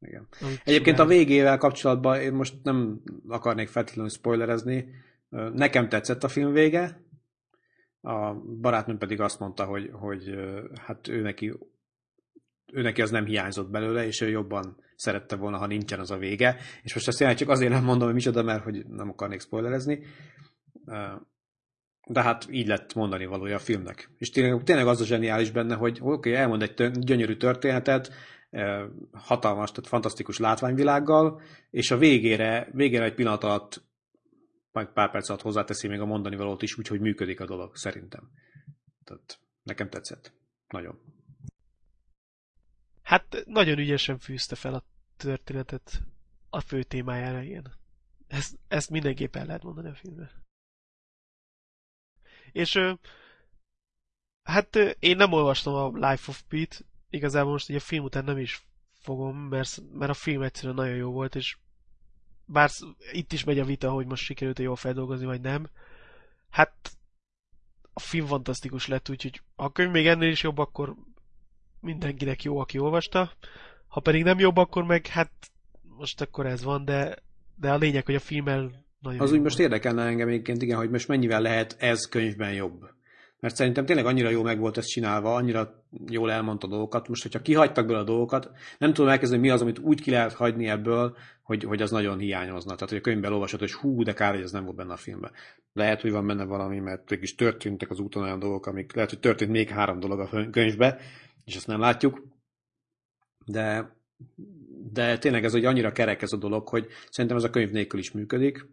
igen. 0.00 0.28
Amit 0.40 0.60
Egyébként 0.64 0.96
csinál. 0.96 1.12
a 1.12 1.16
végével 1.16 1.58
kapcsolatban 1.58 2.20
én 2.20 2.32
most 2.32 2.54
nem 2.62 3.02
akarnék 3.28 3.68
feltétlenül 3.68 4.10
spoilerezni. 4.10 4.88
Nekem 5.52 5.88
tetszett 5.88 6.24
a 6.24 6.28
film 6.28 6.52
vége, 6.52 7.04
a 8.00 8.34
barátnőm 8.60 8.98
pedig 8.98 9.20
azt 9.20 9.38
mondta, 9.38 9.64
hogy, 9.64 9.90
hogy 9.92 10.34
hát 10.80 11.08
ő 11.08 11.20
neki, 11.20 11.54
ő 12.72 12.82
neki 12.82 13.02
az 13.02 13.10
nem 13.10 13.24
hiányzott 13.24 13.70
belőle, 13.70 14.06
és 14.06 14.20
ő 14.20 14.28
jobban 14.28 14.76
szerette 14.96 15.36
volna, 15.36 15.56
ha 15.56 15.66
nincsen 15.66 16.00
az 16.00 16.10
a 16.10 16.16
vége. 16.16 16.56
És 16.82 16.94
most 16.94 17.08
azt 17.08 17.18
jelenleg 17.18 17.42
csak 17.42 17.52
azért 17.52 17.72
nem 17.72 17.84
mondom, 17.84 18.06
hogy 18.06 18.14
micsoda, 18.14 18.42
mert 18.42 18.62
hogy 18.62 18.86
nem 18.86 19.08
akarnék 19.08 19.40
spoilerezni. 19.40 20.02
De 22.06 22.22
hát 22.22 22.46
így 22.50 22.66
lett 22.66 22.94
mondani 22.94 23.26
valója 23.26 23.56
a 23.56 23.58
filmnek. 23.58 24.10
És 24.18 24.30
tényleg, 24.30 24.62
tényleg 24.62 24.86
az 24.86 25.00
a 25.00 25.04
zseniális 25.04 25.50
benne, 25.50 25.74
hogy 25.74 25.98
oké, 26.00 26.10
okay, 26.30 26.34
elmond 26.34 26.62
egy 26.62 26.74
tön, 26.74 26.92
gyönyörű 26.92 27.36
történetet, 27.36 28.12
hatalmas, 29.12 29.70
tehát 29.70 29.86
fantasztikus 29.86 30.38
látványvilággal, 30.38 31.42
és 31.70 31.90
a 31.90 31.96
végére, 31.96 32.68
végére 32.72 33.04
egy 33.04 33.14
pillanat 33.14 33.44
alatt 33.44 33.84
majd 34.72 34.88
pár 34.88 35.10
perc 35.10 35.28
alatt 35.28 35.42
hozzáteszi 35.42 35.88
még 35.88 36.00
a 36.00 36.04
mondani 36.04 36.36
valót 36.36 36.62
is, 36.62 36.78
úgyhogy 36.78 37.00
működik 37.00 37.40
a 37.40 37.46
dolog, 37.46 37.76
szerintem. 37.76 38.30
Tehát 39.04 39.40
nekem 39.62 39.88
tetszett. 39.88 40.32
Nagyon. 40.68 40.98
Hát 43.02 43.44
nagyon 43.46 43.78
ügyesen 43.78 44.18
fűzte 44.18 44.54
fel 44.54 44.74
a 44.74 44.84
történetet 45.16 46.02
a 46.50 46.60
fő 46.60 46.82
témájára, 46.82 47.42
igen. 47.42 47.72
Ezt, 48.26 48.58
ezt 48.68 48.90
mindenképp 48.90 49.36
el 49.36 49.46
lehet 49.46 49.62
mondani 49.62 49.88
a 49.88 49.94
filmben. 49.94 50.43
És 52.54 52.80
hát 54.42 54.76
én 54.98 55.16
nem 55.16 55.32
olvastam 55.32 55.74
a 55.74 56.08
Life 56.10 56.30
of 56.30 56.42
Pete, 56.48 56.76
igazából 57.10 57.52
most 57.52 57.68
ugye 57.68 57.78
a 57.78 57.80
film 57.80 58.04
után 58.04 58.24
nem 58.24 58.38
is 58.38 58.66
fogom, 58.92 59.36
mert, 59.36 59.82
mert 59.92 60.10
a 60.10 60.14
film 60.14 60.42
egyszerűen 60.42 60.74
nagyon 60.74 60.96
jó 60.96 61.10
volt, 61.10 61.34
és 61.34 61.56
bár 62.44 62.70
itt 63.12 63.32
is 63.32 63.44
megy 63.44 63.58
a 63.58 63.64
vita, 63.64 63.90
hogy 63.90 64.06
most 64.06 64.24
sikerült 64.24 64.58
jól 64.58 64.76
feldolgozni, 64.76 65.26
vagy 65.26 65.40
nem. 65.40 65.66
Hát 66.50 66.90
a 67.92 68.00
film 68.00 68.26
fantasztikus 68.26 68.86
lett, 68.86 69.08
úgyhogy 69.08 69.42
ha 69.56 69.64
a 69.64 69.72
könyv 69.72 69.90
még 69.90 70.06
ennél 70.06 70.30
is 70.30 70.42
jobb, 70.42 70.58
akkor 70.58 70.94
mindenkinek 71.80 72.42
jó, 72.42 72.58
aki 72.58 72.78
olvasta. 72.78 73.32
Ha 73.86 74.00
pedig 74.00 74.22
nem 74.22 74.38
jobb, 74.38 74.56
akkor 74.56 74.84
meg 74.84 75.06
hát 75.06 75.52
most 75.82 76.20
akkor 76.20 76.46
ez 76.46 76.62
van, 76.62 76.84
de, 76.84 77.16
de 77.54 77.72
a 77.72 77.76
lényeg, 77.76 78.04
hogy 78.04 78.14
a 78.14 78.20
filmmel 78.20 78.83
nagyon 79.04 79.20
Az 79.20 79.32
úgy 79.32 79.40
most 79.40 79.58
érdekelne 79.58 80.02
engem 80.02 80.28
egyébként, 80.28 80.62
igen, 80.62 80.76
hogy 80.76 80.90
most 80.90 81.08
mennyivel 81.08 81.40
lehet 81.40 81.76
ez 81.78 82.08
könyvben 82.08 82.52
jobb. 82.52 82.80
Mert 83.40 83.56
szerintem 83.56 83.86
tényleg 83.86 84.06
annyira 84.06 84.30
jó 84.30 84.42
meg 84.42 84.58
volt 84.58 84.76
ez 84.76 84.86
csinálva, 84.86 85.34
annyira 85.34 85.84
jól 86.06 86.30
elmondta 86.30 86.66
dolgokat. 86.66 87.08
Most, 87.08 87.22
hogyha 87.22 87.40
kihagytak 87.40 87.84
belőle 87.84 88.02
a 88.02 88.06
dolgokat, 88.06 88.50
nem 88.78 88.92
tudom 88.92 89.10
elkezdeni, 89.10 89.40
mi 89.40 89.50
az, 89.50 89.60
amit 89.60 89.78
úgy 89.78 90.00
ki 90.00 90.10
lehet 90.10 90.32
hagyni 90.32 90.68
ebből, 90.68 91.16
hogy, 91.42 91.64
hogy 91.64 91.82
az 91.82 91.90
nagyon 91.90 92.18
hiányozna. 92.18 92.74
Tehát, 92.74 92.88
hogy 92.88 92.98
a 92.98 93.00
könyvben 93.00 93.32
olvasod, 93.32 93.60
hogy 93.60 93.72
hú, 93.72 94.02
de 94.02 94.12
kár, 94.12 94.34
hogy 94.34 94.42
ez 94.42 94.52
nem 94.52 94.64
volt 94.64 94.76
benne 94.76 94.92
a 94.92 94.96
filmben. 94.96 95.32
Lehet, 95.72 96.00
hogy 96.00 96.10
van 96.10 96.26
benne 96.26 96.44
valami, 96.44 96.78
mert 96.78 97.10
is 97.10 97.34
történtek 97.34 97.90
az 97.90 97.98
úton 97.98 98.22
olyan 98.22 98.38
dolgok, 98.38 98.66
amik 98.66 98.94
lehet, 98.94 99.10
hogy 99.10 99.20
történt 99.20 99.50
még 99.50 99.68
három 99.68 100.00
dolog 100.00 100.20
a 100.20 100.50
könyvbe, 100.50 101.00
és 101.44 101.56
ezt 101.56 101.66
nem 101.66 101.80
látjuk. 101.80 102.22
De, 103.46 103.96
de 104.92 105.18
tényleg 105.18 105.44
ez 105.44 105.52
hogy 105.52 105.64
annyira 105.64 105.92
kerek 105.92 106.22
ez 106.22 106.32
a 106.32 106.36
dolog, 106.36 106.68
hogy 106.68 106.86
szerintem 107.10 107.36
ez 107.38 107.44
a 107.44 107.50
könyv 107.50 107.70
nélkül 107.70 108.00
is 108.00 108.12
működik. 108.12 108.66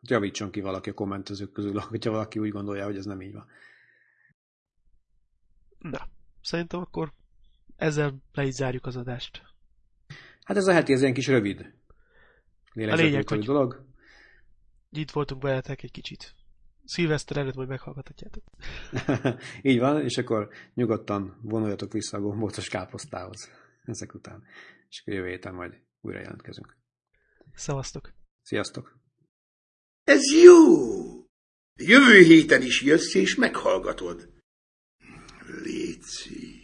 Javítson 0.00 0.50
ki 0.50 0.60
valaki 0.60 0.90
a 0.90 0.94
kommentezők 0.94 1.52
közül, 1.52 1.78
hogyha 1.88 2.10
valaki 2.10 2.38
úgy 2.38 2.50
gondolja, 2.50 2.84
hogy 2.84 2.96
ez 2.96 3.04
nem 3.04 3.20
így 3.20 3.32
van. 3.32 3.46
Na, 5.78 6.08
szerintem 6.42 6.80
akkor 6.80 7.12
ezzel 7.76 8.22
le 8.32 8.44
is 8.44 8.54
zárjuk 8.54 8.86
az 8.86 8.96
adást. 8.96 9.42
Hát 10.42 10.56
ez 10.56 10.66
a 10.66 10.72
heti, 10.72 10.92
ez 10.92 11.00
ilyen 11.00 11.14
kis 11.14 11.26
rövid. 11.26 11.60
A 12.74 12.94
lényeg, 12.94 13.28
hogy 13.28 13.44
dolog. 13.44 13.86
Itt 14.90 15.10
voltunk 15.10 15.42
veletek 15.42 15.82
egy 15.82 15.90
kicsit. 15.90 16.34
Szilveszter 16.84 17.36
előtt 17.36 17.54
majd 17.54 17.68
meghallgathatjátok. 17.68 18.44
Így 19.62 19.78
van, 19.78 20.02
és 20.02 20.18
akkor 20.18 20.48
nyugodtan 20.74 21.38
vonuljatok 21.42 21.92
vissza 21.92 22.16
a 22.16 22.20
gombócos 22.20 22.68
káposztához 22.68 23.50
ezek 23.84 24.14
után. 24.14 24.44
És 24.88 25.00
akkor 25.00 25.14
jövő 25.14 25.28
héten 25.28 25.54
majd 25.54 25.80
újra 26.00 26.18
jelentkezünk. 26.18 26.76
Szevasztok! 27.54 28.12
Sziasztok! 28.42 28.97
Ez 30.08 30.32
jó! 30.42 30.56
Jövő 31.80 32.22
héten 32.22 32.62
is 32.62 32.82
jössz 32.82 33.14
és 33.14 33.34
meghallgatod. 33.34 34.28
Léci. 35.62 36.57